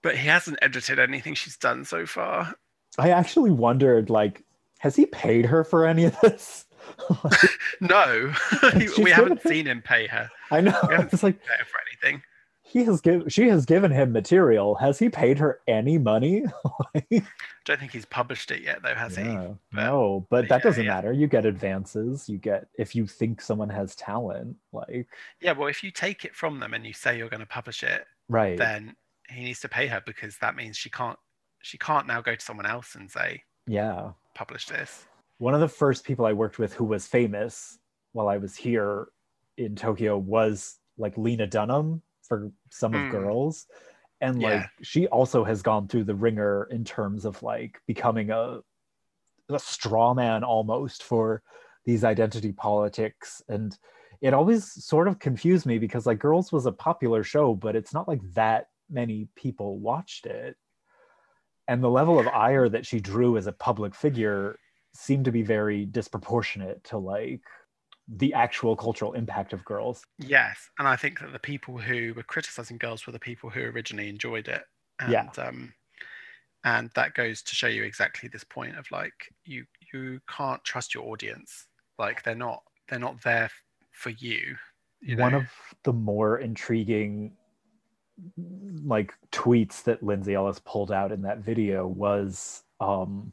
[0.02, 2.54] but he hasn't edited anything she's done so far.
[2.98, 4.42] I actually wondered, like,
[4.78, 6.64] has he paid her for any of this?
[7.80, 8.32] No,
[8.98, 10.78] we haven't seen him pay her, I know.
[10.88, 12.22] We haven't It's like for anything.
[12.62, 14.74] he has given she has given him material.
[14.76, 16.44] Has he paid her any money?
[16.94, 17.04] I
[17.64, 19.24] Don't think he's published it yet, though, has he?
[19.24, 20.94] But- no, but but that yeah, doesn't yeah.
[20.94, 21.12] matter.
[21.12, 22.28] You get advances.
[22.28, 25.06] You get if you think someone has talent, like
[25.40, 27.82] Yeah, well, if you take it from them and you say you're going to publish
[27.82, 28.56] it, right.
[28.56, 28.94] then
[29.28, 31.18] he needs to pay her because that means she can't
[31.62, 34.10] she can't now go to someone else and say yeah.
[34.34, 35.06] publish this.
[35.38, 37.78] One of the first people I worked with who was famous
[38.12, 39.08] while I was here
[39.56, 43.10] in Tokyo was like Lena Dunham for some of Mm.
[43.10, 43.66] girls.
[44.20, 44.48] And Yeah.
[44.48, 48.60] like she also has gone through the ringer in terms of like becoming a
[49.50, 51.42] a straw man almost for
[51.84, 53.78] these identity politics and
[54.22, 57.92] it always sort of confused me because like girls was a popular show but it's
[57.92, 60.56] not like that many people watched it
[61.68, 64.58] and the level of ire that she drew as a public figure
[64.94, 67.42] seemed to be very disproportionate to like
[68.08, 72.22] the actual cultural impact of girls Yes, and I think that the people who were
[72.22, 74.62] criticizing girls were the people who originally enjoyed it.
[75.00, 75.28] And, Yeah.
[75.38, 75.72] Um,
[76.64, 79.12] and that goes to show you exactly this point of like
[79.44, 81.66] you you can't trust your audience.
[81.98, 83.50] Like they're not they're not there
[83.92, 84.56] for you.
[85.00, 85.46] you one of
[85.84, 87.32] the more intriguing
[88.84, 93.32] like tweets that Lindsay Ellis pulled out in that video was um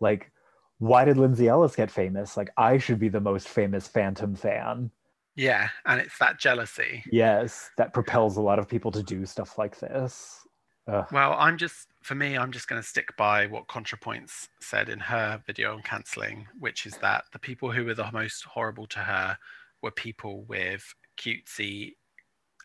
[0.00, 0.30] like
[0.78, 2.36] why did Lindsay Ellis get famous?
[2.36, 4.90] Like I should be the most famous Phantom fan.
[5.34, 7.02] yeah, and it's that jealousy.
[7.10, 10.46] Yes, that propels a lot of people to do stuff like this.
[10.88, 11.06] Ugh.
[11.10, 15.00] Well, I'm just for me, I'm just going to stick by what ContraPoints said in
[15.00, 19.00] her video on cancelling, which is that the people who were the most horrible to
[19.00, 19.36] her
[19.82, 20.84] were people with
[21.18, 21.94] cutesy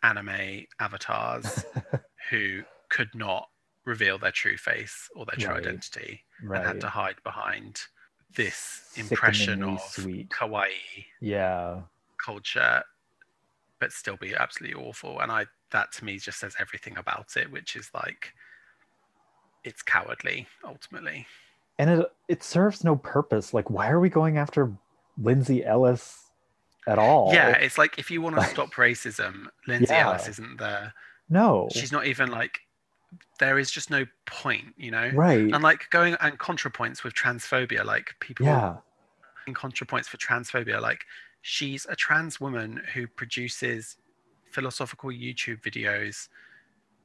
[0.03, 1.65] anime avatars
[2.29, 3.47] who could not
[3.85, 5.65] reveal their true face or their true Right.
[5.65, 7.81] identity and had to hide behind
[8.35, 10.29] this impression of sweet.
[10.29, 11.81] kawaii Yeah.
[12.23, 12.83] culture
[13.79, 17.51] but still be absolutely awful and i that to me just says everything about it
[17.51, 18.33] which is like
[19.63, 21.25] it's cowardly ultimately
[21.77, 23.53] And it it serves no purpose.
[23.53, 24.71] Like why are we going after
[25.17, 26.17] Lindsay Ellis
[26.87, 27.29] at all?
[27.33, 30.07] yeah it's like if you want to stop racism lindsay Yeah.
[30.09, 30.93] ellis isn't there
[31.29, 31.69] No.
[31.73, 32.59] she's not even like
[33.39, 35.53] there is just no point you know right.
[35.53, 38.77] and like going and contrapoints with transphobia like people Yeah.
[39.47, 41.03] in contrapoints for transphobia like
[41.41, 43.97] she's a trans woman who produces
[44.51, 46.29] philosophical youtube videos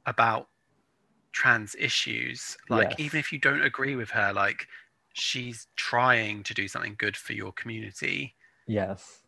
[0.05, 0.47] about
[1.33, 2.99] trans issues like Yes.
[2.99, 4.67] even if you don't agree with her like
[5.13, 8.35] she's trying to do something good for your community
[8.67, 9.21] Yes.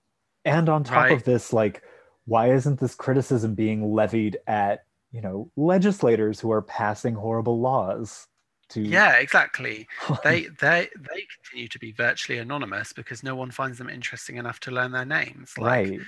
[0.46, 1.12] And on top Right.
[1.12, 1.82] of this, like,
[2.26, 8.28] why isn't this criticism being levied at, you know, legislators who are passing horrible laws
[8.70, 9.88] to yeah exactly
[10.24, 14.60] they they they continue to be virtually anonymous because no one finds them interesting enough
[14.60, 16.00] to learn their names like right.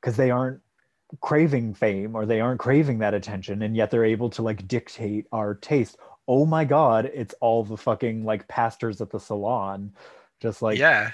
[0.00, 0.60] Because they aren't
[1.20, 5.26] craving fame or they aren't craving that attention, and yet they're able to like dictate
[5.32, 5.96] our taste.
[6.26, 9.92] Oh my god, it's all the fucking like pastors at the salon,
[10.40, 11.10] just like yeah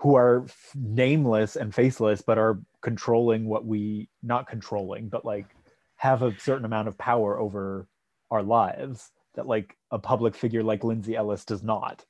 [0.00, 5.54] who are f- nameless and faceless but are controlling what we not controlling but like
[6.00, 7.86] have a certain amount of power over
[8.30, 12.06] our lives that like a public figure like Lindsay Ellis does not.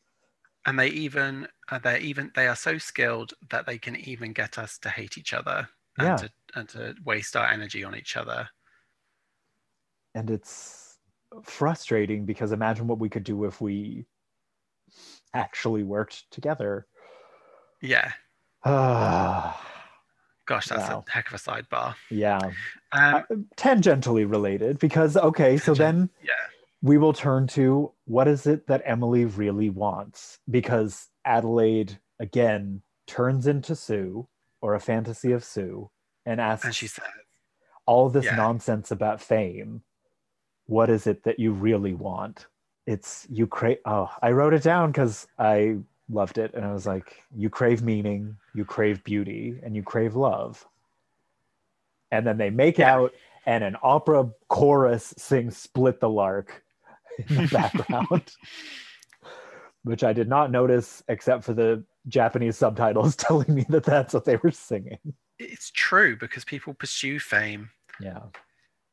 [0.64, 4.59] And they even uh, they're even they are so skilled that they can even get
[4.59, 5.68] us to hate each other
[5.99, 6.16] and Yeah.
[6.18, 8.49] to and to waste our energy on each other.
[10.14, 10.99] And it's
[11.43, 14.07] frustrating because imagine what we could do if we
[15.34, 16.86] actually worked together.
[17.82, 18.12] Yeah.
[18.62, 19.80] Ah,
[20.51, 21.05] gosh that's Wow.
[21.07, 22.53] a heck of a sidebar yeah um,
[22.92, 23.22] Uh,
[23.57, 26.32] tangentially related because okay so then yeah
[26.82, 30.38] we will turn to what is it that Emily really wants?
[30.51, 34.26] Because Adelaide again turns into Sue
[34.62, 35.90] or a fantasy of Sue
[36.24, 37.05] and asks and she says
[37.86, 38.36] all this yeah.
[38.36, 39.82] nonsense about fame.
[40.66, 42.46] What is it that you really want?
[42.86, 43.78] It's you crave.
[43.84, 45.76] Oh, I wrote it down because I
[46.11, 50.15] loved it, and I was like, you crave meaning, you crave beauty, and you crave
[50.17, 50.67] love.
[52.11, 52.95] and then they make Yeah.
[52.97, 53.15] out
[53.47, 56.63] and an opera chorus sings split the lark
[57.29, 58.35] in the background
[59.85, 64.25] which i did not notice except for the japanese subtitles telling me that that's what
[64.25, 64.99] they were singing
[65.39, 68.21] It's true because people pursue fame yeah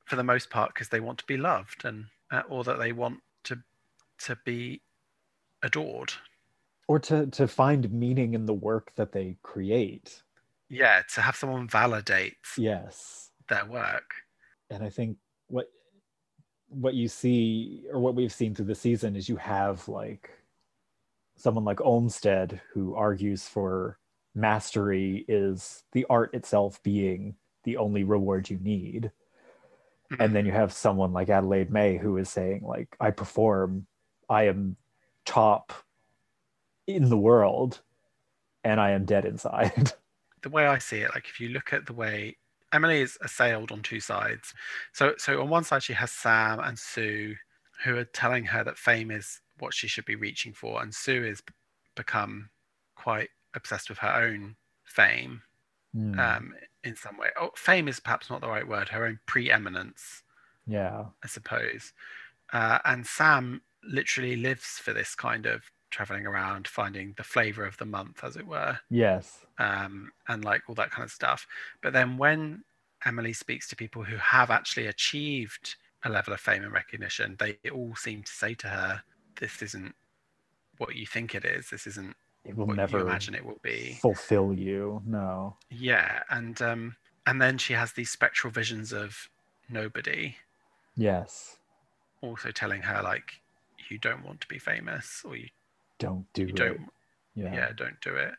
[0.05, 2.91] for the most part because they want to be loved and uh, or that they
[2.93, 3.57] want to
[4.19, 4.81] to be
[5.63, 6.13] adored.
[6.87, 10.23] Or to to find meaning in the work that they create.
[10.69, 13.31] Yeah, to have someone validate yes.
[13.47, 14.13] their work.
[14.69, 15.17] and i think
[15.47, 15.67] what
[16.69, 20.29] what you see or what we've seen through the season is you have like
[21.37, 23.97] someone like olmsted who argues for
[24.35, 29.11] mastery is the art itself being the only reward you need.
[30.19, 30.61] And then you mm-hmm.
[30.61, 33.87] have someone like adelaide may who is saying like i perform.
[34.29, 34.75] I am
[35.25, 35.73] top
[36.87, 37.81] in the world
[38.63, 39.93] and i am dead inside
[40.41, 42.37] the way I see it, like if you look at the way
[42.73, 44.53] Emily is assailed on two sides.
[44.93, 47.35] So so on one side she has Sam and Sue
[47.83, 51.23] who are telling her that fame is what she should be reaching for, and Sue
[51.25, 51.41] is
[51.95, 52.49] become
[52.95, 55.41] quite obsessed with her own fame
[55.93, 57.29] Hmm, um, in some way.
[57.39, 58.89] Oh, fame is perhaps not the right word.
[58.89, 60.23] Her own preeminence,
[60.67, 61.93] yeah I suppose.
[62.53, 67.77] Uh, and Sam literally lives for this kind of traveling around, finding the flavor of
[67.77, 71.47] the month, as it were yes um, and like all that kind of stuff.
[71.81, 72.63] But then when
[73.05, 77.57] Emily speaks to people who have actually achieved a level of fame and recognition, they
[77.71, 79.03] all seem to say to her,
[79.39, 79.95] "This isn't
[80.77, 81.69] what you think it is.
[81.69, 86.23] This isn't it will what never you imagine it will be." fulfill you no Yeah,
[86.29, 89.29] and um, and then she has these spectral visions of
[89.69, 90.37] nobody,
[90.97, 91.59] yes
[92.21, 93.41] also telling her like,
[93.89, 95.49] "You don't want to be famous, or you,
[95.99, 96.55] don't do you it.
[96.55, 96.81] don't
[97.35, 97.53] yeah.
[97.53, 98.33] yeah don't do it.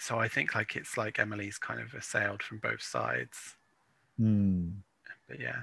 [0.00, 3.56] So i think like it's like emily's kind of assailed from both sides.
[4.18, 4.68] Hmm.
[5.28, 5.60] but yeah.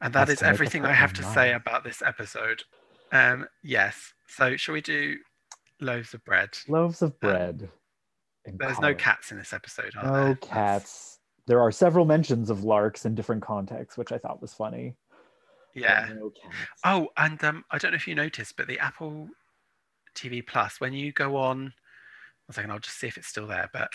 [0.00, 2.62] And that Has is to make up everything i have to say about this episode.
[3.12, 4.12] Um yes.
[4.26, 5.16] So shall we do
[5.80, 6.50] loaves of bread?
[6.68, 7.68] Loaves of bread
[8.44, 10.24] and there's no cats in this episode are no there?
[10.34, 11.18] That's- cats.
[11.46, 14.94] There are several mentions of larks in different contexts which i thought was funny.
[15.74, 16.08] Yeah.
[16.14, 16.32] no
[16.84, 19.28] oh and um i don't know if you noticed but the apple
[20.14, 21.58] tv plus when you go on
[22.46, 23.88] one second i'll just see if it's still there but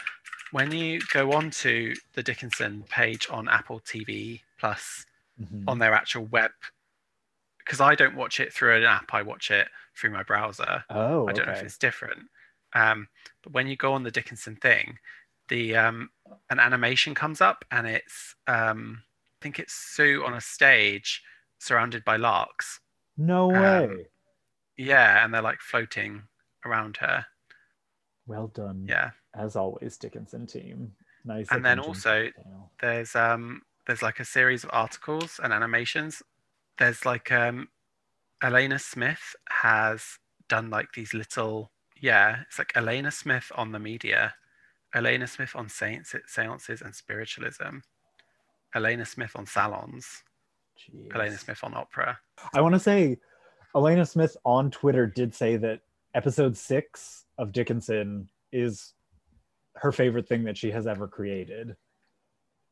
[0.52, 5.06] when you go on to the dickinson page on apple tv plus
[5.40, 5.66] Mhm.
[5.68, 6.50] on their actual web
[7.60, 9.14] because I don't watch it through an app.
[9.14, 10.84] I watch it through my browser.
[10.90, 12.28] oh I don't know if it's different.
[12.74, 13.08] Um,
[13.44, 14.98] but when you go on the Dickinson thing,
[15.50, 16.10] the um,
[16.50, 21.22] an animation comes up and it's um, I think it's Sue on a stage
[21.60, 22.80] surrounded by larks.
[23.18, 24.08] no um, way
[24.78, 26.24] Yeah, and they're like floating
[26.66, 27.26] around her.
[28.26, 29.12] well done Yeah.
[29.36, 32.72] as always dickinson team nice And then also- detail.
[32.82, 36.22] There's um there's like a series of articles and animations.
[36.78, 37.70] There's like um
[38.44, 40.20] Alena Smith has
[40.50, 44.36] done like these little yeah, it's like Alena Smith on the media,
[44.94, 47.80] Alena Smith on saints, seances and spiritualism,
[48.76, 50.24] Alena Smith on salons,
[50.78, 51.10] Jeez.
[51.14, 52.20] Alena Smith on opera.
[52.54, 53.18] I want to say
[53.78, 55.82] Alena Smith on Twitter did say that
[56.16, 58.94] episode six of Dickinson is
[59.76, 61.76] her favorite thing that she has ever created.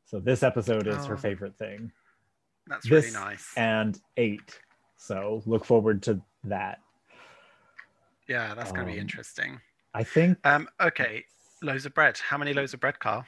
[0.06, 1.18] So this episode is her Oh.
[1.18, 1.92] favorite thing,
[2.66, 3.52] That's This really nice.
[3.56, 4.58] and eight.
[4.96, 6.80] So look forward to that.
[8.28, 9.60] yeah, that's gonna be um, interesting.
[9.94, 11.24] I think Um, okay,
[11.62, 12.18] loaves of bread.
[12.18, 13.24] How many loaves of bread, Carl?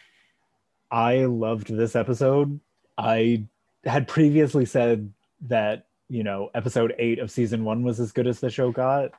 [0.91, 2.59] I loved this episode.
[2.97, 3.45] I
[3.85, 5.13] had previously said
[5.43, 9.11] that, you know, episode eight of season one was as good as the show got.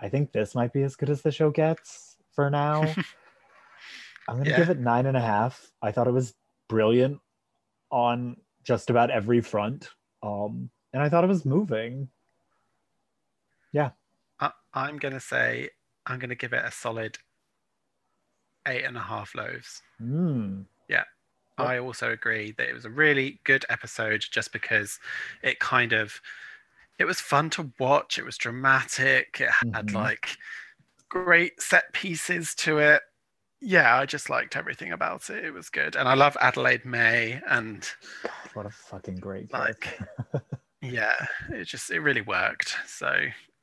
[0.00, 2.82] I think this might be as good as the show gets for now.
[4.28, 4.56] I'm going to Yeah.
[4.58, 5.70] give it nine and a half.
[5.82, 6.34] I thought it was
[6.68, 7.18] brilliant
[7.90, 9.88] on just about every front.
[10.22, 12.08] Um, and I thought it was moving.
[13.72, 13.90] Yeah.
[14.40, 15.70] I, I'm gonna say
[16.06, 17.18] I'm gonna give it a solid
[18.66, 19.82] eight and a half loaves.
[20.02, 21.06] Mm, Yep.
[21.58, 24.98] I also agree that it was a really good episode just because
[25.42, 26.20] it kind of
[26.98, 28.18] it was fun to watch.
[28.18, 29.40] It was dramatic.
[29.40, 29.94] It had Mhm.
[29.94, 30.36] like
[31.08, 33.02] great set pieces to it.
[33.60, 35.44] Yeah, I just liked everything about it.
[35.44, 35.96] It was good.
[35.96, 37.88] And I love Adelaide May and
[38.54, 39.98] what a fucking great Like,
[40.80, 42.76] yeah, it just it really worked.
[42.86, 43.12] So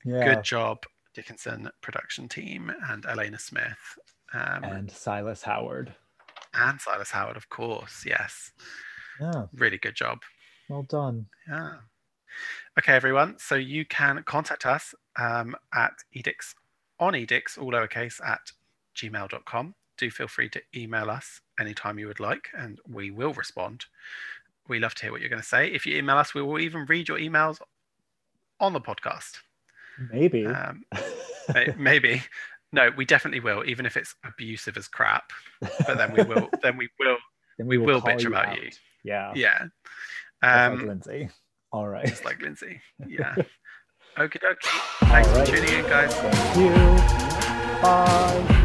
[0.03, 0.33] yeah.
[0.35, 3.97] good job, Dickinson production team and Alena Smith.
[4.33, 5.95] Um, And Silas Howard.
[6.57, 8.03] And Silas Howard, of course.
[8.05, 8.51] Yes,
[9.19, 10.19] Yeah, really good job.
[10.69, 11.27] well done.
[11.49, 11.75] Yeah.
[12.77, 13.35] Okay, everyone.
[13.39, 16.55] So you can contact us um, at edicts
[16.99, 18.51] on edicts, all lowercase, at
[18.95, 19.75] gmail.com.
[19.97, 23.85] do feel free to email us anytime you would like, and we will respond.
[24.67, 25.67] We love to hear what you're going to say.
[25.71, 27.59] If you email us, we will even read your emails
[28.59, 29.37] on the podcast.
[30.11, 30.45] Maybe.
[30.45, 30.83] Um,
[31.77, 32.21] maybe.
[32.75, 35.31] No, we definitely will, even if it's abusive as crap.
[35.61, 36.49] But then we will.
[36.61, 37.15] then we will.
[37.57, 38.61] then we will call bitch about out.
[38.61, 38.69] you.
[39.05, 39.31] Yeah.
[39.33, 39.61] Yeah.
[40.43, 41.29] Um, like Lindsay.
[41.71, 42.05] All right.
[42.05, 42.81] just like Lindsay.
[43.07, 43.33] Yeah.
[44.17, 45.07] Okie dokie.
[45.07, 45.47] Thanks right.
[45.47, 46.13] for tuning in, guys.
[46.13, 46.57] Thank
[48.59, 48.64] you.